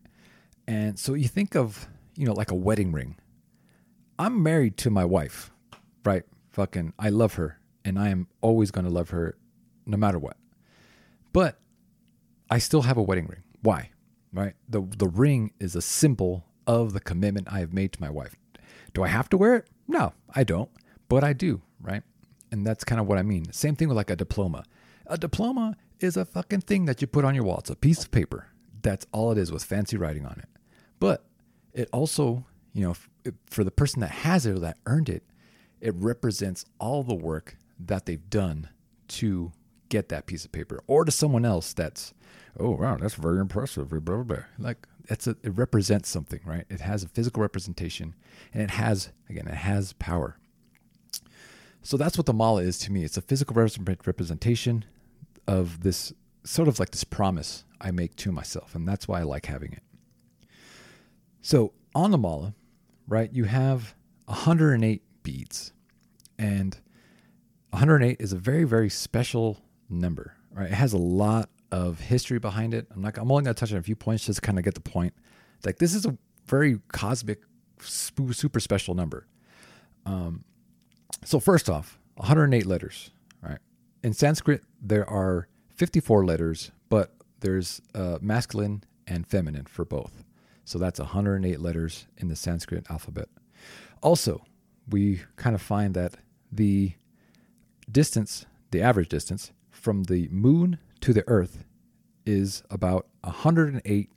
And 0.66 0.99
so 0.99 1.14
you 1.14 1.28
think 1.28 1.54
of 1.54 1.88
you 2.16 2.26
know 2.26 2.33
like 2.33 2.50
a 2.50 2.54
wedding 2.54 2.92
ring. 2.92 3.16
I'm 4.19 4.42
married 4.42 4.76
to 4.78 4.90
my 4.90 5.04
wife, 5.04 5.50
right? 6.04 6.23
Fucking, 6.52 6.92
I 6.99 7.09
love 7.09 7.35
her, 7.35 7.59
and 7.85 7.99
I 7.99 8.09
am 8.11 8.29
always 8.41 8.71
going 8.71 8.85
to 8.85 8.91
love 8.91 9.11
her, 9.11 9.37
no 9.87 9.97
matter 9.97 10.19
what. 10.19 10.37
But 11.33 11.59
I 12.51 12.59
still 12.59 12.83
have 12.83 12.97
a 12.97 13.03
wedding 13.03 13.27
ring. 13.27 13.43
Why? 13.62 13.91
Right? 14.33 14.55
The 14.69 14.83
the 14.97 15.09
ring 15.09 15.53
is 15.61 15.77
a 15.77 15.83
symbol 15.83 16.45
of 16.67 16.93
the 16.93 17.01
commitment 17.01 17.49
I 17.51 17.61
have 17.61 17.73
made 17.73 17.93
to 17.93 18.01
my 18.01 18.11
wife. 18.11 18.37
Do 18.95 19.03
I 19.03 19.09
have 19.09 19.29
to 19.31 19.37
wear 19.37 19.57
it? 19.57 19.69
No, 19.89 20.12
I 20.35 20.45
don't, 20.45 20.71
but 21.09 21.25
I 21.25 21.33
do, 21.33 21.62
right? 21.81 22.03
And 22.51 22.67
that's 22.67 22.85
kind 22.85 23.01
of 23.01 23.07
what 23.07 23.19
I 23.19 23.23
mean. 23.23 23.53
Same 23.53 23.77
thing 23.77 23.89
with 23.89 23.97
like 23.97 24.11
a 24.11 24.17
diploma. 24.17 24.65
A 25.07 25.19
diploma 25.19 25.77
is 26.01 26.17
a 26.17 26.25
fucking 26.25 26.62
thing 26.62 26.85
that 26.87 27.01
you 27.01 27.07
put 27.07 27.25
on 27.25 27.35
your 27.35 27.45
wall. 27.45 27.59
It's 27.59 27.71
a 27.71 27.77
piece 27.77 28.05
of 28.05 28.11
paper. 28.11 28.49
That's 28.83 29.07
all 29.12 29.33
it 29.33 29.39
is 29.39 29.53
with 29.53 29.65
fancy 29.65 29.97
writing 29.97 30.27
on 30.27 30.39
it. 30.39 30.49
But 30.99 31.25
it 31.73 31.89
also, 31.93 32.45
you 32.73 32.83
know, 32.83 33.33
for 33.47 33.65
the 33.65 33.71
person 33.71 34.01
that 34.01 34.11
has 34.11 34.47
it 34.47 34.53
or 34.53 34.59
that 34.61 34.79
earned 34.87 35.09
it, 35.09 35.25
it 35.81 35.95
represents 35.95 36.65
all 36.79 37.03
the 37.03 37.15
work 37.15 37.57
that 37.79 38.07
they've 38.07 38.31
done 38.31 38.69
to 39.09 39.52
get 39.88 40.09
that 40.09 40.26
piece 40.26 40.45
of 40.45 40.52
paper 40.52 40.83
or 40.87 41.05
to 41.05 41.11
someone 41.12 41.45
else 41.45 41.75
that's 41.75 42.14
oh 42.59 42.71
wow 42.71 42.97
that's 42.97 43.14
very 43.14 43.38
impressive 43.41 43.91
blah, 43.91 44.00
blah, 44.00 44.23
blah. 44.23 44.45
like 44.59 44.87
That's 45.09 45.26
a, 45.26 45.37
it 45.43 45.57
represents 45.57 46.09
something, 46.09 46.41
right? 46.45 46.64
It 46.71 46.81
has 46.81 47.02
a 47.02 47.09
physical 47.09 47.43
representation, 47.43 48.14
and 48.55 48.62
it 48.62 48.71
has 48.71 49.11
again, 49.29 49.49
it 49.49 49.55
has 49.55 49.93
power. 49.95 50.38
So 51.83 51.97
that's 51.97 52.17
what 52.17 52.26
the 52.26 52.33
mala 52.33 52.62
is 52.62 52.79
to 52.81 52.93
me. 52.93 53.02
It's 53.05 53.17
a 53.17 53.23
physical 53.23 53.57
representation 53.57 54.85
of 55.49 55.83
this 55.83 56.12
sort 56.45 56.69
of 56.69 56.79
like 56.79 56.91
this 56.91 57.05
promise 57.05 57.64
I 57.81 57.91
make 57.91 58.14
to 58.17 58.33
myself, 58.33 58.75
and 58.75 58.87
that's 58.87 59.09
why 59.09 59.21
I 59.21 59.25
like 59.25 59.47
having 59.47 59.73
it. 59.73 59.83
So 61.41 61.73
on 61.95 62.12
the 62.12 62.19
mala, 62.19 62.55
right, 63.09 63.33
you 63.33 63.45
have 63.45 63.95
108 64.26 65.02
beads, 65.25 65.73
and 66.38 66.79
108 67.73 68.21
is 68.21 68.33
a 68.33 68.37
very 68.37 68.64
very 68.64 68.88
special 68.88 69.59
number. 69.88 70.35
Right, 70.55 70.67
it 70.67 70.75
has 70.75 70.93
a 70.93 70.99
lot 70.99 71.49
of 71.71 71.99
history 71.99 72.38
behind 72.38 72.75
it. 72.75 72.87
I'm 72.95 73.00
not. 73.00 73.17
I'm 73.17 73.31
only 73.31 73.45
going 73.45 73.55
to 73.55 73.59
touch 73.59 73.73
on 73.73 73.79
a 73.79 73.83
few 73.83 73.97
points 73.97 74.26
just 74.26 74.41
to 74.41 74.47
kind 74.47 74.59
of 74.59 74.64
get 74.64 74.75
the 74.75 74.81
point. 74.81 75.14
Like 75.64 75.79
this 75.79 75.95
is 75.95 76.05
a 76.05 76.17
very 76.47 76.81
cosmic, 76.88 77.41
super 77.81 78.61
special 78.61 78.95
number. 78.95 79.26
Um, 80.05 80.45
so 81.25 81.41
first 81.41 81.71
off, 81.71 81.99
108 82.17 82.67
letters. 82.67 83.11
Right. 83.43 83.59
In 84.02 84.12
Sanskrit, 84.12 84.62
there 84.81 85.09
are 85.09 85.49
54 85.75 86.25
letters, 86.25 86.71
but 86.88 87.14
there's 87.41 87.81
uh, 87.95 88.19
masculine 88.21 88.85
and 89.07 89.26
feminine 89.26 89.64
for 89.64 89.85
both. 89.85 90.25
So 90.64 90.79
that's 90.79 90.99
108 90.99 91.61
letters 91.61 92.07
in 92.19 92.29
the 92.29 92.37
Sanskrit 92.37 92.87
alphabet. 92.91 93.29
Also, 94.02 94.45
we 94.88 95.23
kind 95.37 95.55
of 95.55 95.62
find 95.62 95.95
that 95.95 96.17
the 96.50 96.93
distance, 97.91 98.47
the 98.71 98.83
average 98.83 99.09
distance 99.09 99.53
from 99.71 100.05
the 100.05 100.29
moon 100.29 100.79
to 101.01 101.12
the 101.12 101.25
earth 101.27 101.65
is 102.25 102.62
about 102.71 103.07
108 103.23 104.11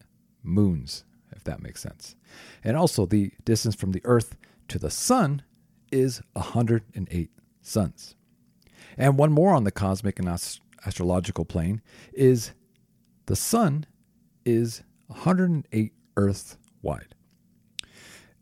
moons, 0.43 1.05
if 1.35 1.43
that 1.43 1.61
makes 1.61 1.81
sense. 1.81 2.15
And 2.63 2.77
also, 2.77 3.05
the 3.05 3.31
distance 3.43 3.75
from 3.75 3.91
the 3.91 4.01
earth 4.05 4.37
to 4.67 4.79
the 4.79 4.91
sun 4.91 5.41
is 5.91 6.21
108 6.33 7.29
suns. 7.61 8.15
And 8.97 9.17
one 9.17 9.31
more 9.31 9.53
on 9.53 9.63
the 9.63 9.71
cosmic 9.71 10.19
and 10.19 10.29
ast- 10.29 10.61
astrological 10.85 11.45
plane 11.45 11.81
is 12.13 12.51
the 13.25 13.35
sun 13.35 13.85
is 14.45 14.83
108 15.07 15.93
earth 16.17 16.57
wide. 16.81 17.15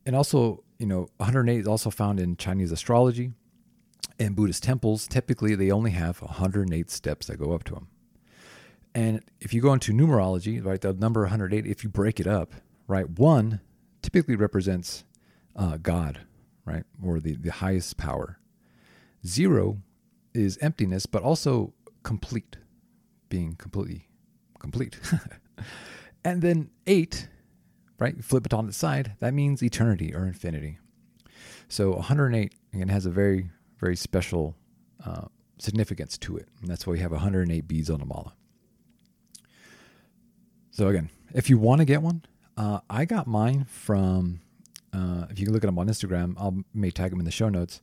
And 0.06 0.16
also, 0.16 0.64
you 0.78 0.86
know, 0.86 1.08
108 1.18 1.60
is 1.60 1.68
also 1.68 1.90
found 1.90 2.20
in 2.20 2.36
Chinese 2.36 2.72
astrology 2.72 3.32
and 4.20 4.36
Buddhist 4.36 4.64
temples. 4.64 5.08
Typically, 5.08 5.56
they 5.56 5.72
only 5.72 5.92
have 5.92 6.22
108 6.22 6.92
steps 6.92 7.28
that 7.28 7.38
go 7.38 7.54
up 7.54 7.64
to 7.66 7.74
them. 7.74 7.88
And 8.96 9.24
if 9.40 9.54
you 9.54 9.62
go 9.62 9.74
into 9.74 9.92
numerology, 9.92 10.64
right, 10.64 10.80
the 10.80 10.94
number 10.94 11.22
108, 11.22 11.66
if 11.66 11.84
you 11.84 11.90
break 11.90 12.20
it 12.20 12.28
up, 12.28 12.54
right, 12.88 13.10
one 13.10 13.60
typically 14.02 14.36
represents 14.36 15.04
uh, 15.56 15.78
God, 15.78 16.22
right, 16.66 16.84
or 17.04 17.20
the, 17.20 17.36
the 17.36 17.52
highest 17.52 17.98
power. 17.98 18.40
Zero 19.26 19.82
is 20.34 20.58
emptiness, 20.62 21.06
but 21.06 21.24
also 21.24 21.74
complete, 22.04 22.58
being 23.30 23.56
completely 23.56 24.08
complete. 24.60 25.00
and 26.24 26.42
then 26.42 26.70
eight, 26.88 27.28
right, 28.00 28.24
flip 28.24 28.46
it 28.46 28.54
on 28.54 28.68
its 28.68 28.78
side, 28.78 29.16
that 29.20 29.34
means 29.34 29.64
eternity 29.64 30.14
or 30.14 30.26
infinity. 30.26 30.80
So 31.68 31.92
108, 31.92 32.54
again, 32.74 32.90
has 32.90 33.06
a 33.06 33.10
very, 33.10 33.50
very 33.84 33.96
special 33.98 34.56
uh, 35.06 35.26
significance 35.58 36.18
to 36.18 36.38
it. 36.38 36.48
And 36.62 36.70
that's 36.70 36.88
why 36.88 36.92
we 36.92 37.00
have 37.00 37.12
108 37.12 37.68
beads 37.68 37.90
on 37.90 38.00
the 38.00 38.06
mala. 38.06 38.34
So 40.72 40.88
again, 40.88 41.10
if 41.34 41.50
you 41.50 41.58
want 41.58 41.80
to 41.80 41.86
get 41.86 42.02
one, 42.02 42.24
uh, 42.56 42.80
I 42.90 43.04
got 43.06 43.28
mine 43.28 43.66
from. 43.66 44.40
Uh, 44.94 45.26
if 45.30 45.40
you 45.40 45.46
can 45.46 45.54
look 45.54 45.64
at 45.64 45.68
them 45.68 45.80
on 45.80 45.88
Instagram, 45.88 46.36
I 46.40 46.64
may 46.74 46.92
tag 46.92 47.10
them 47.10 47.20
in 47.20 47.26
the 47.26 47.32
show 47.32 47.50
notes. 47.50 47.82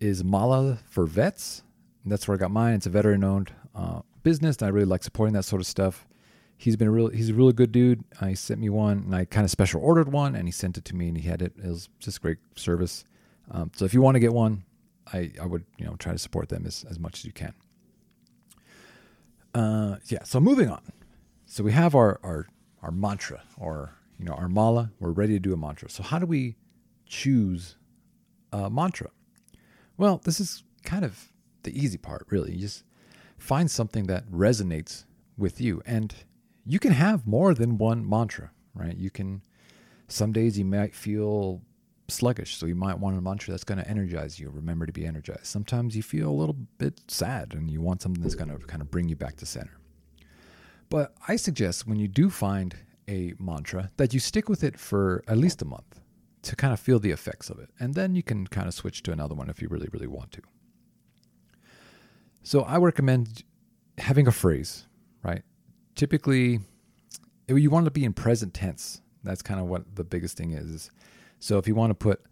Is 0.00 0.24
Mala 0.24 0.78
for 0.88 1.04
Vets? 1.04 1.62
And 2.02 2.10
that's 2.10 2.26
where 2.26 2.34
I 2.34 2.38
got 2.38 2.50
mine. 2.50 2.74
It's 2.74 2.86
a 2.86 2.90
veteran-owned 2.90 3.52
uh, 3.74 4.00
business, 4.22 4.56
and 4.56 4.66
I 4.66 4.70
really 4.70 4.86
like 4.86 5.04
supporting 5.04 5.34
that 5.34 5.44
sort 5.44 5.60
of 5.60 5.66
stuff. 5.66 6.06
He's 6.56 6.76
been 6.76 6.88
a 6.88 6.90
real. 6.90 7.08
He's 7.08 7.28
a 7.28 7.34
really 7.34 7.52
good 7.52 7.72
dude. 7.72 8.04
He 8.24 8.34
sent 8.34 8.58
me 8.58 8.70
one, 8.70 8.98
and 9.04 9.14
I 9.14 9.26
kind 9.26 9.44
of 9.44 9.50
special 9.50 9.82
ordered 9.82 10.10
one, 10.10 10.34
and 10.34 10.48
he 10.48 10.52
sent 10.52 10.78
it 10.78 10.86
to 10.86 10.96
me, 10.96 11.08
and 11.08 11.16
he 11.18 11.28
had 11.28 11.42
it. 11.42 11.52
It 11.62 11.68
was 11.68 11.90
just 11.98 12.22
great 12.22 12.38
service. 12.56 13.04
Um, 13.50 13.70
so 13.76 13.84
if 13.84 13.92
you 13.92 14.00
want 14.00 14.14
to 14.14 14.20
get 14.20 14.32
one, 14.32 14.64
I, 15.12 15.32
I 15.40 15.46
would 15.46 15.64
you 15.78 15.86
know 15.86 15.96
try 15.98 16.12
to 16.12 16.18
support 16.18 16.48
them 16.48 16.66
as, 16.66 16.84
as 16.88 16.98
much 16.98 17.18
as 17.18 17.24
you 17.24 17.32
can. 17.32 17.54
Uh, 19.56 19.96
yeah. 20.08 20.22
So 20.22 20.38
moving 20.38 20.68
on. 20.68 20.82
So 21.46 21.64
we 21.64 21.72
have 21.72 21.94
our, 21.94 22.20
our, 22.22 22.46
our 22.82 22.90
mantra 22.90 23.42
or, 23.56 23.94
you 24.18 24.26
know, 24.26 24.34
our 24.34 24.50
mala. 24.50 24.92
We're 25.00 25.12
ready 25.12 25.32
to 25.32 25.38
do 25.38 25.54
a 25.54 25.56
mantra. 25.56 25.88
So 25.88 26.02
how 26.02 26.18
do 26.18 26.26
we 26.26 26.56
choose 27.06 27.76
a 28.52 28.68
mantra? 28.68 29.08
Well, 29.96 30.20
this 30.22 30.40
is 30.40 30.62
kind 30.84 31.06
of 31.06 31.32
the 31.62 31.72
easy 31.72 31.96
part, 31.96 32.26
really. 32.28 32.52
You 32.52 32.60
just 32.60 32.84
find 33.38 33.70
something 33.70 34.06
that 34.08 34.30
resonates 34.30 35.06
with 35.38 35.58
you. 35.58 35.80
And 35.86 36.14
you 36.66 36.78
can 36.78 36.92
have 36.92 37.26
more 37.26 37.54
than 37.54 37.78
one 37.78 38.06
mantra, 38.06 38.50
right? 38.74 38.96
You 38.96 39.08
can, 39.10 39.40
some 40.06 40.32
days 40.32 40.58
you 40.58 40.66
might 40.66 40.94
feel 40.94 41.62
sluggish, 42.08 42.56
so 42.56 42.66
you 42.66 42.74
might 42.74 42.98
want 42.98 43.16
a 43.16 43.20
mantra 43.20 43.52
that's 43.52 43.64
going 43.64 43.78
to 43.78 43.88
energize 43.88 44.38
you. 44.38 44.50
Remember 44.50 44.86
to 44.86 44.92
be 44.92 45.06
energized. 45.06 45.46
Sometimes 45.46 45.96
you 45.96 46.02
feel 46.02 46.30
a 46.30 46.32
little 46.32 46.56
bit 46.78 47.00
sad 47.08 47.54
and 47.54 47.70
you 47.70 47.80
want 47.80 48.02
something 48.02 48.22
that's 48.22 48.34
going 48.34 48.50
to 48.50 48.58
kind 48.66 48.82
of 48.82 48.90
bring 48.90 49.08
you 49.08 49.16
back 49.16 49.36
to 49.36 49.46
center. 49.46 49.78
But 50.88 51.14
I 51.26 51.36
suggest 51.36 51.86
when 51.86 51.98
you 51.98 52.08
do 52.08 52.30
find 52.30 52.76
a 53.08 53.34
mantra 53.38 53.90
that 53.96 54.14
you 54.14 54.20
stick 54.20 54.48
with 54.48 54.62
it 54.62 54.78
for 54.78 55.24
at 55.26 55.36
least 55.36 55.62
a 55.62 55.64
month 55.64 56.00
to 56.42 56.54
kind 56.54 56.72
of 56.72 56.78
feel 56.78 56.98
the 57.00 57.10
effects 57.10 57.50
of 57.50 57.58
it. 57.58 57.70
And 57.80 57.94
then 57.94 58.14
you 58.14 58.22
can 58.22 58.46
kind 58.46 58.68
of 58.68 58.74
switch 58.74 59.02
to 59.04 59.12
another 59.12 59.34
one 59.34 59.50
if 59.50 59.60
you 59.60 59.68
really, 59.68 59.88
really 59.92 60.06
want 60.06 60.32
to. 60.32 60.42
So 62.42 62.62
I 62.62 62.78
recommend 62.78 63.42
having 63.98 64.28
a 64.28 64.32
phrase, 64.32 64.86
right? 65.24 65.42
Typically, 65.96 66.60
you 67.48 67.70
want 67.70 67.86
to 67.86 67.90
be 67.90 68.04
in 68.04 68.12
present 68.12 68.54
tense. 68.54 69.00
That's 69.24 69.42
kind 69.42 69.58
of 69.58 69.66
what 69.66 69.96
the 69.96 70.04
biggest 70.04 70.36
thing 70.36 70.52
is. 70.52 70.90
So 71.38 71.58
if 71.58 71.68
you 71.68 71.74
want 71.74 71.90
to 71.90 71.94
put, 71.94 72.22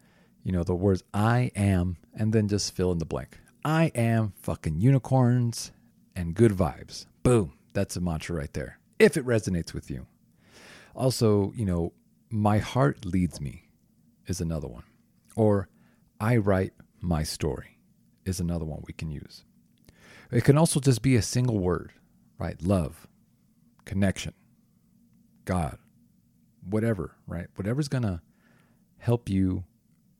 you 0.43 0.53
know, 0.53 0.65
the 0.65 0.75
words 0.75 1.03
I 1.13 1.51
am 1.57 1.97
and 2.15 2.33
then 2.33 2.49
just 2.49 2.75
fill 2.75 2.93
in 2.93 2.99
the 2.99 3.05
blank. 3.05 3.39
I 3.65 3.93
am 3.95 4.33
fucking 4.37 4.81
unicorns 4.81 5.73
and 6.15 6.35
good 6.35 6.53
vibes. 6.53 7.07
Boom. 7.23 7.55
That's 7.73 7.97
a 7.97 8.01
mantra 8.01 8.37
right 8.37 8.53
there, 8.53 8.79
if 8.99 9.17
it 9.17 9.27
resonates 9.27 9.73
with 9.73 9.91
you. 9.91 10.07
Also, 10.95 11.53
you 11.57 11.65
know, 11.65 11.93
my 12.31 12.59
heart 12.59 13.05
leads 13.05 13.41
me 13.41 13.69
is 14.27 14.41
another 14.41 14.69
one. 14.69 14.85
Or 15.35 15.69
I 16.21 16.37
write 16.37 16.73
my 17.01 17.23
story 17.23 17.79
is 18.25 18.39
another 18.41 18.65
one 18.65 18.83
we 18.87 18.93
can 18.93 19.11
use. 19.11 19.45
It 20.31 20.45
can 20.45 20.57
also 20.57 20.81
just 20.81 21.03
be 21.03 21.17
a 21.17 21.23
single 21.23 21.59
word, 21.59 21.93
right? 22.39 22.61
Love, 22.63 23.07
connection, 23.85 24.35
God, 25.45 25.79
whatever, 26.69 27.17
right? 27.27 27.49
Whatever's 27.57 27.89
going 27.89 28.03
to 28.03 28.21
help 29.05 29.29
you 29.29 29.65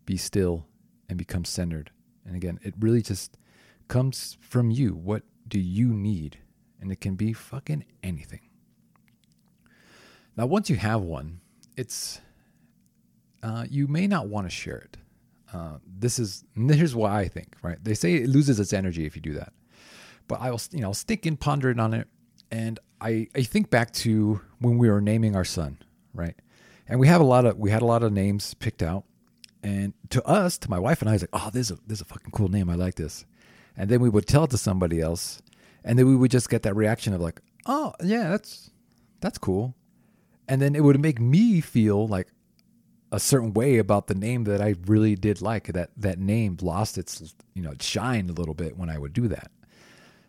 be 0.07 0.17
still 0.17 0.67
and 1.09 1.19
become 1.19 1.45
centered. 1.45 1.91
And 2.27 2.37
again, 2.37 2.59
it 2.63 2.75
really 2.79 3.03
just 3.03 3.37
comes 3.89 4.37
from 4.41 4.71
you. 4.71 4.95
What 4.95 5.23
do 5.49 5.59
you 5.59 5.89
need 5.89 6.39
and 6.85 6.93
it 6.93 7.01
can 7.01 7.17
be 7.17 7.33
fucking 7.33 7.85
anything. 8.03 8.41
Now, 10.37 10.45
once 10.47 10.69
you 10.69 10.77
have 10.77 11.01
one, 11.01 11.41
it's 11.77 12.21
uh, 13.43 13.65
you 13.71 13.89
may 13.89 14.07
not 14.07 14.29
want 14.29 14.47
to 14.47 14.51
share 14.51 14.77
it. 14.77 14.97
Uh, 15.53 15.79
this 15.87 16.19
is 16.19 16.45
here's 16.55 16.95
why 16.95 17.21
I 17.21 17.29
think 17.29 17.57
right. 17.63 17.83
They 17.83 17.95
say 17.95 18.15
it 18.17 18.29
loses 18.29 18.61
its 18.61 18.73
energy 18.73 19.07
if 19.07 19.17
you 19.17 19.23
do 19.23 19.33
that, 19.33 19.53
but 20.29 20.41
I'll 20.43 20.61
you 20.73 20.81
know 20.81 20.89
I'll 20.89 20.95
stick 20.95 21.27
in 21.27 21.39
pondering 21.39 21.81
on 21.81 21.95
it, 21.95 22.07
and 22.51 22.79
I 23.01 23.29
I 23.35 23.43
think 23.43 23.71
back 23.71 23.93
to 24.05 24.43
when 24.59 24.77
we 24.77 24.91
were 24.91 25.01
naming 25.01 25.35
our 25.35 25.45
son, 25.45 25.79
right, 26.13 26.37
and 26.89 27.01
we 27.01 27.07
have 27.09 27.21
a 27.21 27.25
lot 27.25 27.45
of 27.45 27.59
we 27.59 27.71
had 27.71 27.83
a 27.83 27.87
lot 27.87 28.03
of 28.03 28.13
names 28.13 28.55
picked 28.55 28.83
out, 28.83 29.05
and 29.63 29.95
to 30.11 30.23
us, 30.25 30.59
to 30.59 30.71
my 30.71 30.79
wife 30.79 31.01
and 31.01 31.09
I, 31.09 31.15
was 31.15 31.23
like, 31.23 31.31
oh, 31.33 31.51
this 31.53 31.71
is 31.71 31.79
a, 31.79 31.81
this 31.87 31.99
is 31.99 32.03
a 32.03 32.07
fucking 32.07 32.33
cool 32.33 32.49
name. 32.49 32.69
I 32.69 32.75
like 32.75 32.97
this, 32.97 33.25
and 33.77 33.91
then 33.91 34.01
we 34.01 34.09
would 34.09 34.27
tell 34.27 34.45
it 34.45 34.51
to 34.51 34.59
somebody 34.59 35.01
else, 35.01 35.41
and 35.85 35.99
then 35.99 36.07
we 36.07 36.17
would 36.17 36.31
just 36.31 36.51
get 36.51 36.63
that 36.63 36.77
reaction 36.77 37.15
of 37.15 37.21
like, 37.21 37.41
oh 37.67 37.93
yeah, 38.03 38.31
that's 38.31 38.71
that's 39.21 39.39
cool, 39.39 39.75
and 40.49 40.61
then 40.61 40.75
it 40.75 40.85
would 40.85 41.01
make 41.01 41.21
me 41.21 41.61
feel 41.61 42.07
like 42.07 42.29
a 43.13 43.21
certain 43.21 43.55
way 43.55 43.79
about 43.79 44.09
the 44.09 44.15
name 44.15 44.45
that 44.45 44.61
I 44.61 44.75
really 44.87 45.15
did 45.15 45.41
like. 45.41 45.69
That 45.69 45.91
that 45.97 46.19
name 46.19 46.59
lost 46.61 46.99
its 46.99 47.35
you 47.55 47.63
know 47.63 47.75
shine 47.81 48.29
a 48.29 48.33
little 48.33 48.55
bit 48.55 48.77
when 48.77 48.91
I 48.91 48.99
would 48.99 49.13
do 49.13 49.29
that. 49.29 49.51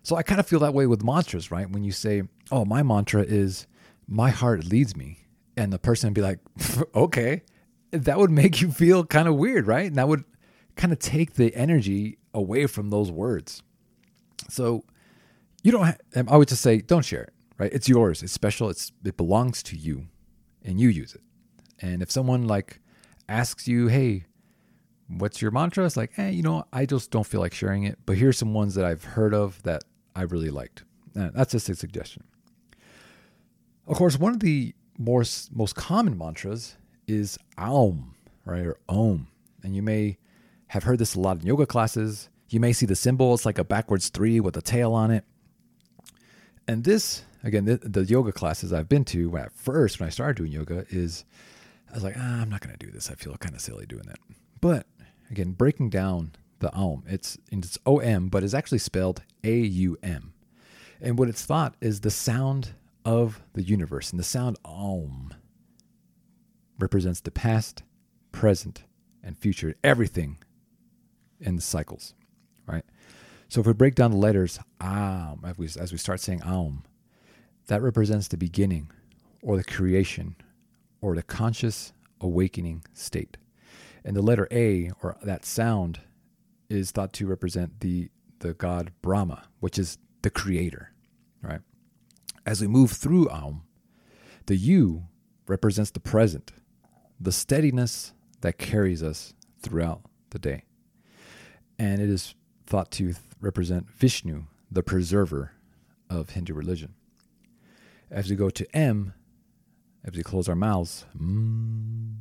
So 0.03 0.15
I 0.15 0.21
kind 0.23 0.39
of 0.39 0.47
feel 0.47 0.59
that 0.59 0.75
way 0.75 0.85
with 0.85 1.03
mantras, 1.03 1.49
right? 1.49 1.69
When 1.69 1.83
you 1.83 1.91
say, 1.91 2.23
"Oh, 2.51 2.63
my 2.63 2.83
mantra 2.83 3.23
is 3.23 3.65
my 4.07 4.29
heart 4.29 4.65
leads 4.65 4.95
me," 4.95 5.24
and 5.57 5.71
the 5.71 5.79
person 5.79 6.09
would 6.09 6.13
be 6.13 6.21
like, 6.21 6.39
"Okay," 6.95 7.43
that 7.91 8.17
would 8.17 8.31
make 8.31 8.61
you 8.61 8.71
feel 8.71 9.05
kind 9.05 9.27
of 9.27 9.35
weird, 9.35 9.67
right? 9.67 9.87
And 9.87 9.95
that 9.95 10.07
would 10.07 10.23
kind 10.75 10.91
of 10.91 10.99
take 10.99 11.33
the 11.33 11.55
energy 11.55 12.17
away 12.33 12.67
from 12.67 12.89
those 12.89 13.11
words. 13.11 13.63
So 14.49 14.83
you 15.63 15.71
don't. 15.71 15.97
I 16.27 16.37
would 16.37 16.47
just 16.47 16.61
say, 16.61 16.81
don't 16.81 17.05
share 17.05 17.23
it. 17.23 17.33
Right? 17.57 17.71
It's 17.73 17.87
yours. 17.87 18.21
It's 18.21 18.33
special. 18.33 18.69
It's 18.69 18.91
it 19.03 19.17
belongs 19.17 19.63
to 19.63 19.77
you, 19.77 20.07
and 20.63 20.79
you 20.79 20.89
use 20.89 21.15
it. 21.15 21.21
And 21.79 22.01
if 22.01 22.11
someone 22.11 22.47
like 22.47 22.81
asks 23.29 23.67
you, 23.67 23.87
"Hey, 23.87 24.25
what's 25.07 25.41
your 25.41 25.51
mantra?" 25.51 25.85
It's 25.85 25.95
like, 25.95 26.19
"Eh, 26.19 26.29
you 26.29 26.43
know, 26.43 26.65
I 26.73 26.85
just 26.85 27.11
don't 27.11 27.25
feel 27.25 27.39
like 27.39 27.53
sharing 27.53 27.83
it, 27.83 27.97
but 28.05 28.17
here's 28.17 28.37
some 28.37 28.53
ones 28.53 28.75
that 28.75 28.83
I've 28.85 29.03
heard 29.05 29.33
of 29.33 29.63
that 29.63 29.83
I 30.15 30.23
really 30.23 30.49
liked." 30.49 30.83
That's 31.13 31.53
just 31.53 31.69
a 31.69 31.75
suggestion. 31.75 32.25
Of 33.87 33.95
course, 33.95 34.19
one 34.19 34.33
of 34.33 34.41
the 34.41 34.75
more 34.97 35.23
most 35.51 35.75
common 35.75 36.17
mantras 36.17 36.75
is 37.07 37.37
Aum, 37.57 38.15
right, 38.45 38.65
or 38.65 38.77
Om, 38.89 39.27
and 39.63 39.75
you 39.75 39.81
may 39.81 40.17
have 40.67 40.83
heard 40.83 40.99
this 40.99 41.15
a 41.15 41.19
lot 41.19 41.39
in 41.39 41.45
yoga 41.45 41.65
classes. 41.65 42.29
You 42.49 42.59
may 42.59 42.73
see 42.73 42.85
the 42.85 42.95
symbol; 42.95 43.33
it's 43.33 43.45
like 43.45 43.57
a 43.57 43.63
backwards 43.63 44.09
three 44.09 44.39
with 44.39 44.57
a 44.57 44.61
tail 44.61 44.93
on 44.93 45.11
it. 45.11 45.23
And 46.67 46.83
this, 46.83 47.23
again, 47.43 47.65
the, 47.65 47.77
the 47.77 48.03
yoga 48.03 48.31
classes 48.31 48.73
I've 48.73 48.89
been 48.89 49.05
to 49.05 49.37
at 49.37 49.51
first 49.53 49.99
when 49.99 50.07
I 50.07 50.09
started 50.09 50.37
doing 50.37 50.51
yoga 50.51 50.85
is, 50.89 51.25
I 51.91 51.93
was 51.93 52.03
like, 52.03 52.15
ah, 52.17 52.41
I'm 52.41 52.49
not 52.49 52.61
going 52.61 52.75
to 52.75 52.85
do 52.85 52.91
this. 52.91 53.11
I 53.11 53.15
feel 53.15 53.35
kind 53.37 53.53
of 53.53 53.61
silly 53.61 53.85
doing 53.85 54.05
that. 54.07 54.19
But 54.61 54.87
again, 55.29 55.51
breaking 55.51 55.91
down 55.91 56.31
the 56.59 56.73
Aum, 56.73 57.03
it's 57.07 57.37
it's 57.51 57.77
O 57.85 57.99
M, 57.99 58.29
but 58.29 58.43
it's 58.43 58.53
actually 58.55 58.79
spelled 58.79 59.21
A 59.43 59.57
U 59.57 59.97
M. 60.01 60.33
And 61.01 61.19
what 61.19 61.29
it's 61.29 61.45
thought 61.45 61.75
is 61.81 62.01
the 62.01 62.09
sound 62.09 62.69
of 63.05 63.41
the 63.53 63.61
universe. 63.61 64.11
And 64.11 64.19
the 64.19 64.23
sound 64.23 64.57
Om 64.65 65.33
represents 66.79 67.21
the 67.21 67.31
past, 67.31 67.83
present, 68.31 68.83
and 69.23 69.37
future, 69.37 69.75
everything 69.83 70.37
in 71.39 71.55
the 71.55 71.61
cycles, 71.61 72.13
right? 72.67 72.83
So 73.47 73.61
if 73.61 73.67
we 73.67 73.73
break 73.73 73.95
down 73.95 74.11
the 74.11 74.17
letters 74.17 74.59
Om, 74.81 75.45
as 75.45 75.57
we, 75.57 75.67
as 75.79 75.91
we 75.91 75.97
start 75.97 76.19
saying 76.19 76.41
Om, 76.43 76.83
that 77.67 77.81
represents 77.81 78.27
the 78.27 78.37
beginning 78.37 78.91
or 79.41 79.57
the 79.57 79.63
creation 79.63 80.35
or 81.01 81.15
the 81.15 81.23
conscious 81.23 81.93
awakening 82.19 82.83
state. 82.93 83.37
And 84.03 84.15
the 84.15 84.21
letter 84.21 84.47
A, 84.51 84.91
or 85.01 85.17
that 85.23 85.45
sound, 85.45 85.99
is 86.69 86.91
thought 86.91 87.13
to 87.13 87.27
represent 87.27 87.79
the, 87.79 88.09
the 88.39 88.53
god 88.53 88.91
Brahma, 89.01 89.43
which 89.59 89.79
is 89.79 89.97
the 90.21 90.29
creator, 90.29 90.91
right? 91.41 91.61
As 92.45 92.61
we 92.61 92.67
move 92.67 92.91
through 92.91 93.29
Aum, 93.29 93.63
the 94.45 94.55
U 94.55 95.07
represents 95.47 95.91
the 95.91 95.99
present, 95.99 96.51
the 97.19 97.31
steadiness 97.31 98.13
that 98.41 98.57
carries 98.57 99.01
us 99.01 99.33
throughout 99.61 100.01
the 100.29 100.39
day. 100.39 100.63
And 101.79 102.01
it 102.01 102.09
is 102.09 102.35
thought 102.67 102.91
to 102.91 103.13
represent 103.41 103.89
Vishnu, 103.89 104.43
the 104.71 104.83
preserver 104.83 105.53
of 106.09 106.31
Hindu 106.31 106.53
religion. 106.53 106.93
As 108.11 108.29
we 108.29 108.35
go 108.35 108.49
to 108.51 108.75
M, 108.75 109.13
as 110.03 110.15
we 110.15 110.23
close 110.23 110.47
our 110.47 110.55
mouths, 110.55 111.05
mm, 111.19 112.15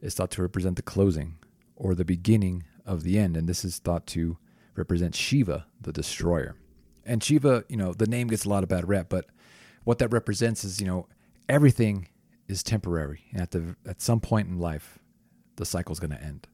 it's 0.00 0.16
thought 0.16 0.32
to 0.32 0.42
represent 0.42 0.76
the 0.76 0.82
closing 0.82 1.36
or 1.76 1.94
the 1.94 2.04
beginning 2.04 2.64
of 2.84 3.02
the 3.02 3.18
end. 3.18 3.36
And 3.36 3.48
this 3.48 3.64
is 3.64 3.78
thought 3.78 4.06
to 4.08 4.38
represent 4.74 5.14
Shiva, 5.14 5.66
the 5.80 5.92
destroyer. 5.92 6.56
And 7.04 7.22
Shiva, 7.22 7.64
you 7.68 7.76
know, 7.76 7.92
the 7.92 8.06
name 8.06 8.26
gets 8.26 8.44
a 8.44 8.48
lot 8.48 8.64
of 8.64 8.68
bad 8.68 8.88
rep, 8.88 9.08
but 9.08 9.26
what 9.86 10.00
that 10.00 10.12
represents 10.12 10.64
is, 10.64 10.80
you 10.80 10.86
know, 10.86 11.06
everything 11.48 12.08
is 12.48 12.64
temporary. 12.64 13.22
And 13.30 13.40
at 13.40 13.52
the 13.52 13.76
at 13.86 14.02
some 14.02 14.18
point 14.18 14.48
in 14.48 14.58
life, 14.58 14.98
the 15.54 15.64
cycle 15.64 15.92
is 15.92 16.00
going 16.00 16.10
to 16.10 16.20
end. 16.20 16.48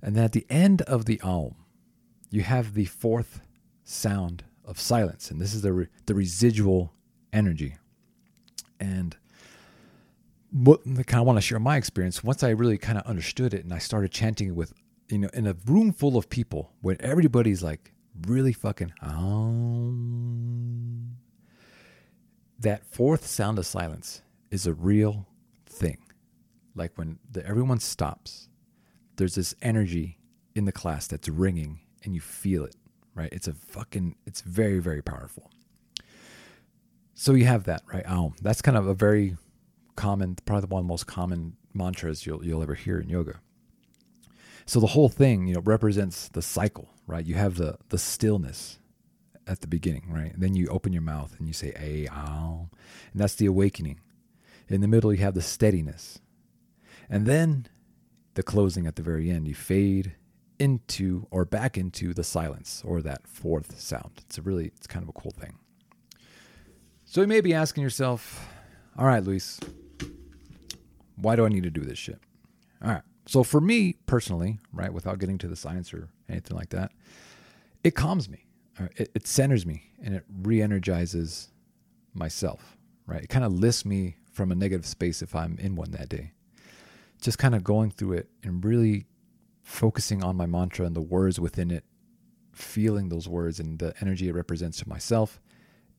And 0.00 0.16
then 0.16 0.24
at 0.24 0.32
the 0.32 0.46
end 0.48 0.80
of 0.82 1.04
the 1.04 1.20
Aum, 1.20 1.54
you 2.30 2.40
have 2.40 2.72
the 2.72 2.86
fourth 2.86 3.42
sound 3.84 4.44
of 4.64 4.80
silence, 4.80 5.30
and 5.30 5.38
this 5.38 5.52
is 5.52 5.60
the 5.60 5.72
re, 5.72 5.86
the 6.06 6.14
residual 6.14 6.94
energy. 7.30 7.76
And 8.80 9.14
what 10.50 10.80
I 10.86 11.02
kind 11.02 11.20
of 11.20 11.26
want 11.26 11.36
to 11.36 11.42
share 11.42 11.58
my 11.58 11.76
experience. 11.76 12.24
Once 12.24 12.42
I 12.42 12.48
really 12.48 12.78
kind 12.78 12.96
of 12.96 13.04
understood 13.04 13.52
it, 13.52 13.64
and 13.64 13.74
I 13.74 13.78
started 13.78 14.12
chanting 14.12 14.48
it 14.48 14.54
with, 14.54 14.72
you 15.10 15.18
know, 15.18 15.28
in 15.34 15.46
a 15.46 15.54
room 15.66 15.92
full 15.92 16.16
of 16.16 16.30
people 16.30 16.72
where 16.80 16.96
everybody's 17.00 17.62
like 17.62 17.92
really 18.26 18.54
fucking 18.54 18.94
um, 19.02 20.19
that 22.60 22.86
fourth 22.86 23.26
sound 23.26 23.58
of 23.58 23.66
silence 23.66 24.22
is 24.50 24.66
a 24.66 24.74
real 24.74 25.26
thing. 25.66 25.98
Like 26.74 26.92
when 26.96 27.18
the, 27.30 27.44
everyone 27.46 27.80
stops, 27.80 28.48
there's 29.16 29.34
this 29.34 29.54
energy 29.62 30.18
in 30.54 30.64
the 30.66 30.72
class 30.72 31.06
that's 31.06 31.28
ringing 31.28 31.80
and 32.04 32.14
you 32.14 32.20
feel 32.20 32.64
it, 32.64 32.76
right? 33.14 33.32
It's 33.32 33.48
a 33.48 33.54
fucking, 33.54 34.16
it's 34.26 34.40
very, 34.42 34.78
very 34.78 35.02
powerful. 35.02 35.50
So 37.14 37.34
you 37.34 37.46
have 37.46 37.64
that, 37.64 37.82
right? 37.92 38.04
Aum. 38.06 38.34
That's 38.40 38.62
kind 38.62 38.76
of 38.76 38.86
a 38.86 38.94
very 38.94 39.36
common, 39.96 40.36
probably 40.44 40.68
one 40.68 40.80
of 40.80 40.86
the 40.86 40.88
most 40.92 41.06
common 41.06 41.56
mantras 41.74 42.26
you'll, 42.26 42.44
you'll 42.44 42.62
ever 42.62 42.74
hear 42.74 42.98
in 42.98 43.08
yoga. 43.08 43.40
So 44.66 44.80
the 44.80 44.88
whole 44.88 45.08
thing, 45.08 45.48
you 45.48 45.54
know, 45.54 45.60
represents 45.62 46.28
the 46.28 46.42
cycle, 46.42 46.90
right? 47.06 47.26
You 47.26 47.34
have 47.34 47.56
the 47.56 47.78
the 47.88 47.98
stillness, 47.98 48.79
at 49.50 49.60
the 49.60 49.66
beginning, 49.66 50.06
right? 50.08 50.32
And 50.32 50.40
then 50.40 50.54
you 50.54 50.68
open 50.68 50.92
your 50.92 51.02
mouth 51.02 51.34
and 51.36 51.48
you 51.48 51.52
say 51.52 51.72
a 51.76 52.06
and 52.06 52.68
that's 53.14 53.34
the 53.34 53.46
awakening. 53.46 54.00
In 54.68 54.80
the 54.80 54.88
middle, 54.88 55.12
you 55.12 55.18
have 55.18 55.34
the 55.34 55.42
steadiness, 55.42 56.20
and 57.08 57.26
then 57.26 57.66
the 58.34 58.44
closing 58.44 58.86
at 58.86 58.94
the 58.94 59.02
very 59.02 59.28
end. 59.28 59.48
You 59.48 59.54
fade 59.54 60.14
into 60.60 61.26
or 61.32 61.44
back 61.44 61.76
into 61.76 62.14
the 62.14 62.22
silence 62.22 62.80
or 62.86 63.02
that 63.02 63.26
fourth 63.26 63.80
sound. 63.80 64.12
It's 64.18 64.38
a 64.38 64.42
really, 64.42 64.66
it's 64.66 64.86
kind 64.86 65.02
of 65.02 65.08
a 65.08 65.12
cool 65.12 65.32
thing. 65.32 65.58
So 67.04 67.20
you 67.20 67.26
may 67.26 67.40
be 67.40 67.52
asking 67.52 67.82
yourself, 67.82 68.48
all 68.96 69.06
right, 69.06 69.24
Luis, 69.24 69.58
why 71.16 71.34
do 71.34 71.44
I 71.44 71.48
need 71.48 71.64
to 71.64 71.70
do 71.70 71.80
this 71.80 71.98
shit? 71.98 72.20
All 72.80 72.90
right. 72.90 73.02
So 73.26 73.42
for 73.42 73.60
me 73.60 73.96
personally, 74.06 74.60
right, 74.72 74.92
without 74.92 75.18
getting 75.18 75.38
to 75.38 75.48
the 75.48 75.56
science 75.56 75.92
or 75.92 76.08
anything 76.28 76.56
like 76.56 76.68
that, 76.68 76.92
it 77.82 77.96
calms 77.96 78.28
me 78.28 78.44
it, 78.96 79.10
it 79.14 79.26
centers 79.26 79.66
me 79.66 79.90
and 80.02 80.14
it 80.14 80.24
re-energizes 80.42 81.48
myself 82.14 82.76
right? 83.10 83.24
It 83.24 83.28
kind 83.28 83.44
of 83.44 83.52
lifts 83.52 83.84
me 83.84 84.16
from 84.32 84.52
a 84.52 84.54
negative 84.54 84.86
space 84.86 85.20
if 85.20 85.34
i'm 85.34 85.58
in 85.58 85.74
one 85.74 85.90
that 85.90 86.08
day. 86.08 86.32
Just 87.20 87.38
kind 87.38 87.54
of 87.54 87.64
going 87.64 87.90
through 87.90 88.14
it 88.14 88.30
and 88.42 88.64
really 88.64 89.06
focusing 89.62 90.22
on 90.22 90.36
my 90.36 90.46
mantra 90.46 90.86
and 90.86 90.96
the 90.96 91.02
words 91.02 91.38
within 91.38 91.70
it 91.70 91.84
feeling 92.52 93.08
those 93.08 93.28
words 93.28 93.60
and 93.60 93.78
the 93.78 93.94
energy 94.00 94.28
it 94.28 94.34
represents 94.34 94.78
to 94.78 94.88
myself 94.88 95.40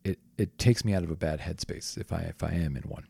it 0.03 0.19
it 0.37 0.57
takes 0.57 0.83
me 0.83 0.93
out 0.93 1.03
of 1.03 1.09
a 1.09 1.15
bad 1.15 1.39
headspace 1.39 1.97
if 1.97 2.11
i 2.11 2.19
if 2.21 2.43
i 2.43 2.51
am 2.51 2.75
in 2.75 2.83
one. 2.83 3.05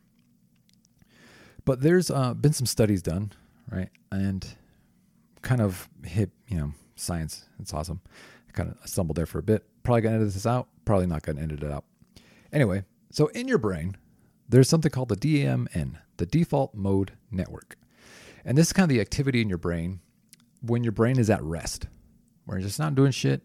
But 1.64 1.82
there's 1.82 2.10
uh, 2.10 2.34
been 2.34 2.54
some 2.54 2.66
studies 2.66 3.02
done 3.02 3.32
right? 3.70 3.90
And 4.12 4.46
kind 5.42 5.62
of 5.62 5.90
hip 6.04 6.32
you 6.48 6.58
know 6.58 6.74
science 6.96 7.46
it's 7.60 7.74
awesome 7.74 8.02
kind 8.54 8.70
of 8.70 8.90
stumbled 8.90 9.18
there 9.18 9.26
for 9.26 9.40
a 9.40 9.44
bit. 9.44 9.66
Probably 9.84 10.02
gonna 10.02 10.16
edit 10.16 10.34
this 10.34 10.46
out. 10.46 10.68
Probably 10.86 11.08
not 11.08 11.24
gonna 11.24 11.42
edit 11.42 11.64
it 11.64 11.72
out. 11.72 11.86
Anyway, 12.52 12.84
so 13.12 13.28
in 13.28 13.48
your 13.48 13.58
brain, 13.58 13.98
there's 14.50 14.70
something 14.70 14.92
called 14.92 15.10
the 15.10 15.16
DMN, 15.16 15.98
the 16.18 16.26
default 16.26 16.76
mode 16.76 17.14
network. 17.32 17.78
And 18.44 18.58
this 18.58 18.68
is 18.68 18.74
kind 18.74 18.84
of 18.84 18.90
the 18.90 19.02
activity 19.02 19.42
in 19.42 19.50
your 19.50 19.58
brain 19.58 20.02
when 20.62 20.84
your 20.84 20.92
brain 20.92 21.18
is 21.18 21.30
at 21.30 21.44
rest, 21.44 21.88
where 22.46 22.58
you're 22.58 22.68
just 22.68 22.80
not 22.80 22.96
doing 22.96 23.12
shit. 23.12 23.42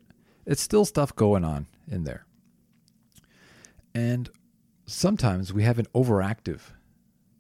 It's 0.47 0.63
still 0.63 0.85
stuff 0.85 1.15
going 1.15 1.45
on 1.45 1.67
in 1.91 2.05
there. 2.05 2.27
And 3.95 4.29
sometimes 4.87 5.53
we 5.53 5.63
have 5.63 5.79
an 5.79 5.87
overactive 5.95 6.61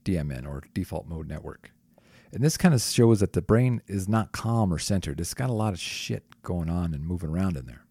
DMN 0.04 0.46
or 0.46 0.62
default 0.74 1.06
mode 1.06 1.28
network. 1.28 1.70
And 2.36 2.44
this 2.44 2.58
kind 2.58 2.74
of 2.74 2.82
shows 2.82 3.20
that 3.20 3.32
the 3.32 3.40
brain 3.40 3.80
is 3.86 4.10
not 4.10 4.30
calm 4.30 4.70
or 4.70 4.78
centered. 4.78 5.20
It's 5.20 5.32
got 5.32 5.48
a 5.48 5.54
lot 5.54 5.72
of 5.72 5.80
shit 5.80 6.42
going 6.42 6.68
on 6.68 6.92
and 6.92 7.02
moving 7.02 7.30
around 7.30 7.56
in 7.56 7.64
there. 7.64 7.86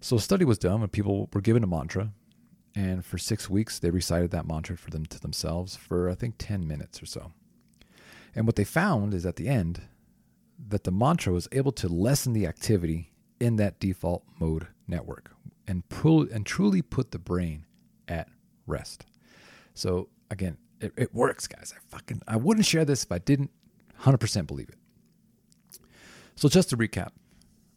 So 0.00 0.16
a 0.16 0.20
study 0.20 0.44
was 0.44 0.58
done 0.58 0.80
when 0.80 0.88
people 0.88 1.30
were 1.32 1.40
given 1.40 1.62
a 1.62 1.68
mantra, 1.68 2.10
and 2.74 3.04
for 3.04 3.16
six 3.16 3.48
weeks 3.48 3.78
they 3.78 3.90
recited 3.90 4.32
that 4.32 4.44
mantra 4.44 4.76
for 4.76 4.90
them 4.90 5.06
to 5.06 5.20
themselves 5.20 5.76
for 5.76 6.10
I 6.10 6.16
think 6.16 6.34
10 6.36 6.66
minutes 6.66 7.00
or 7.00 7.06
so. 7.06 7.30
And 8.34 8.44
what 8.44 8.56
they 8.56 8.64
found 8.64 9.14
is 9.14 9.24
at 9.24 9.36
the 9.36 9.46
end 9.46 9.82
that 10.68 10.82
the 10.82 10.90
mantra 10.90 11.32
was 11.32 11.46
able 11.52 11.70
to 11.70 11.86
lessen 11.86 12.32
the 12.32 12.48
activity 12.48 13.12
in 13.38 13.54
that 13.54 13.78
default 13.78 14.24
mode 14.40 14.66
network 14.88 15.30
and 15.68 15.88
pull 15.88 16.22
and 16.22 16.44
truly 16.44 16.82
put 16.82 17.12
the 17.12 17.20
brain 17.20 17.66
at 18.08 18.28
rest. 18.66 19.06
So 19.74 20.08
again, 20.28 20.58
it, 20.80 20.92
it 20.96 21.14
works, 21.14 21.46
guys. 21.46 21.72
I 21.76 21.80
fucking 21.88 22.22
I 22.26 22.34
wouldn't 22.34 22.66
share 22.66 22.84
this 22.84 23.04
if 23.04 23.12
I 23.12 23.18
didn't 23.18 23.52
100% 24.02 24.46
believe 24.46 24.68
it. 24.68 24.78
So 26.34 26.48
just 26.48 26.70
to 26.70 26.76
recap, 26.76 27.10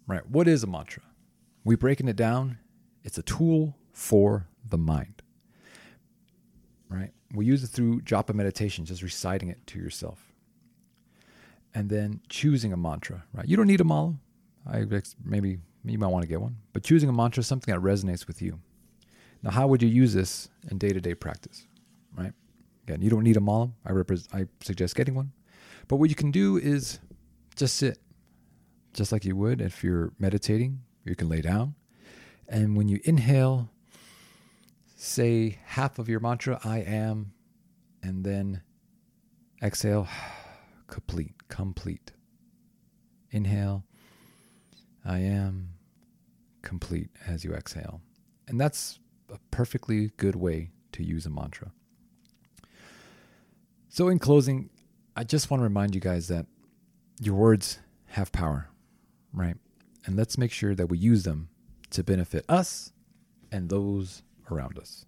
right? 0.08 0.28
What 0.30 0.48
is 0.48 0.64
a 0.64 0.68
mantra? 0.68 1.04
We 1.64 1.76
breaking 1.76 2.08
it 2.08 2.16
down. 2.16 2.60
It's 3.04 3.18
a 3.18 3.24
tool 3.24 3.76
for 3.92 4.48
the 4.68 4.78
mind. 4.78 5.22
Right? 6.90 7.12
We 7.34 7.46
use 7.46 7.64
it 7.64 7.68
through 7.68 8.02
japa 8.02 8.34
meditation, 8.34 8.86
just 8.86 9.02
reciting 9.02 9.50
it 9.50 9.66
to 9.68 9.80
yourself. 9.80 10.34
And 11.74 11.90
then 11.90 12.22
choosing 12.30 12.72
a 12.72 12.78
mantra, 12.78 13.24
right? 13.34 13.48
You 13.48 13.58
don't 13.58 13.68
need 13.68 13.82
a 13.82 13.84
mala. 13.84 14.16
I 14.66 14.86
maybe 15.24 15.58
you 15.84 15.98
might 15.98 16.08
want 16.08 16.24
to 16.24 16.28
get 16.28 16.40
one, 16.40 16.58
but 16.72 16.84
choosing 16.84 17.10
a 17.10 17.14
mantra 17.14 17.42
is 17.42 17.48
something 17.48 17.74
that 17.74 17.82
resonates 17.82 18.28
with 18.28 18.42
you. 18.42 18.60
Now, 19.42 19.52
how 19.52 19.68
would 19.68 19.82
you 19.82 19.90
use 19.90 20.14
this 20.14 20.50
in 20.70 20.78
day 20.78 20.90
to 20.90 21.02
day 21.02 21.16
practice, 21.16 21.68
right? 22.16 22.32
Again, 22.88 23.02
you 23.02 23.10
don't 23.10 23.24
need 23.24 23.38
a 23.38 23.42
mala. 23.42 23.72
I, 23.86 23.92
repre- 23.92 24.28
I 24.34 24.46
suggest 24.62 24.96
getting 24.96 25.16
one. 25.16 25.32
But 25.88 25.98
what 25.98 26.10
you 26.10 26.15
can 26.15 26.32
do 26.32 26.58
is 26.58 27.00
just 27.56 27.76
sit, 27.76 28.00
just 28.93 29.12
like 29.12 29.26
you 29.26 29.36
would 29.36 29.62
if 29.62 29.84
you're 29.84 30.13
meditating. 30.19 30.82
You 31.04 31.15
can 31.15 31.30
lay 31.30 31.41
down. 31.41 31.76
And 32.48 32.78
when 32.78 32.88
you 32.88 33.00
inhale, 33.04 33.69
say 34.96 35.60
half 35.65 36.00
of 36.00 36.08
your 36.08 36.19
mantra, 36.19 36.60
I 36.63 36.80
am, 36.80 37.34
and 38.02 38.24
then 38.24 38.62
exhale, 39.62 40.08
complete, 40.88 41.34
complete. 41.50 42.12
Inhale, 43.32 43.84
I 45.04 45.19
am, 45.19 45.69
complete 46.62 47.10
as 47.28 47.43
you 47.43 47.54
exhale. 47.54 48.02
And 48.48 48.60
that's 48.60 49.00
a 49.32 49.39
perfectly 49.52 50.12
good 50.17 50.36
way 50.36 50.72
to 50.93 51.04
use 51.04 51.26
a 51.26 51.30
mantra. 51.30 51.72
So, 53.89 54.08
in 54.08 54.19
closing, 54.19 54.69
I 55.15 55.23
just 55.23 55.52
want 55.52 55.60
to 55.62 55.63
remind 55.63 55.93
you 55.93 56.02
guys 56.02 56.28
that 56.30 56.47
your 57.21 57.36
words 57.36 57.80
have 58.08 58.32
power, 58.32 58.69
right? 59.32 59.56
And 60.06 60.15
let's 60.15 60.38
make 60.38 60.52
sure 60.52 60.73
that 60.76 60.88
we 60.88 60.97
use 60.97 61.23
them 61.23 61.49
to 61.91 62.04
benefit 62.04 62.45
us 62.49 62.91
and 63.52 63.69
those 63.69 64.23
around 64.52 64.80
us. 64.80 65.06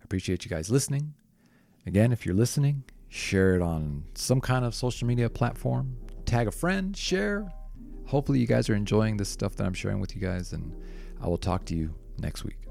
I 0.00 0.04
appreciate 0.04 0.44
you 0.44 0.48
guys 0.48 0.70
listening. 0.70 1.14
Again, 1.86 2.10
if 2.12 2.26
you're 2.26 2.34
listening, 2.34 2.82
share 3.08 3.54
it 3.54 3.62
on 3.62 4.04
some 4.14 4.40
kind 4.40 4.64
of 4.64 4.74
social 4.74 5.06
media 5.06 5.30
platform, 5.30 5.96
tag 6.24 6.48
a 6.48 6.52
friend, 6.52 6.96
share. 6.96 7.48
Hopefully, 8.06 8.40
you 8.40 8.46
guys 8.46 8.68
are 8.68 8.74
enjoying 8.74 9.16
this 9.16 9.28
stuff 9.28 9.54
that 9.56 9.66
I'm 9.66 9.74
sharing 9.74 10.00
with 10.00 10.14
you 10.14 10.20
guys, 10.20 10.52
and 10.52 10.74
I 11.22 11.28
will 11.28 11.38
talk 11.38 11.64
to 11.66 11.76
you 11.76 11.94
next 12.18 12.44
week. 12.44 12.65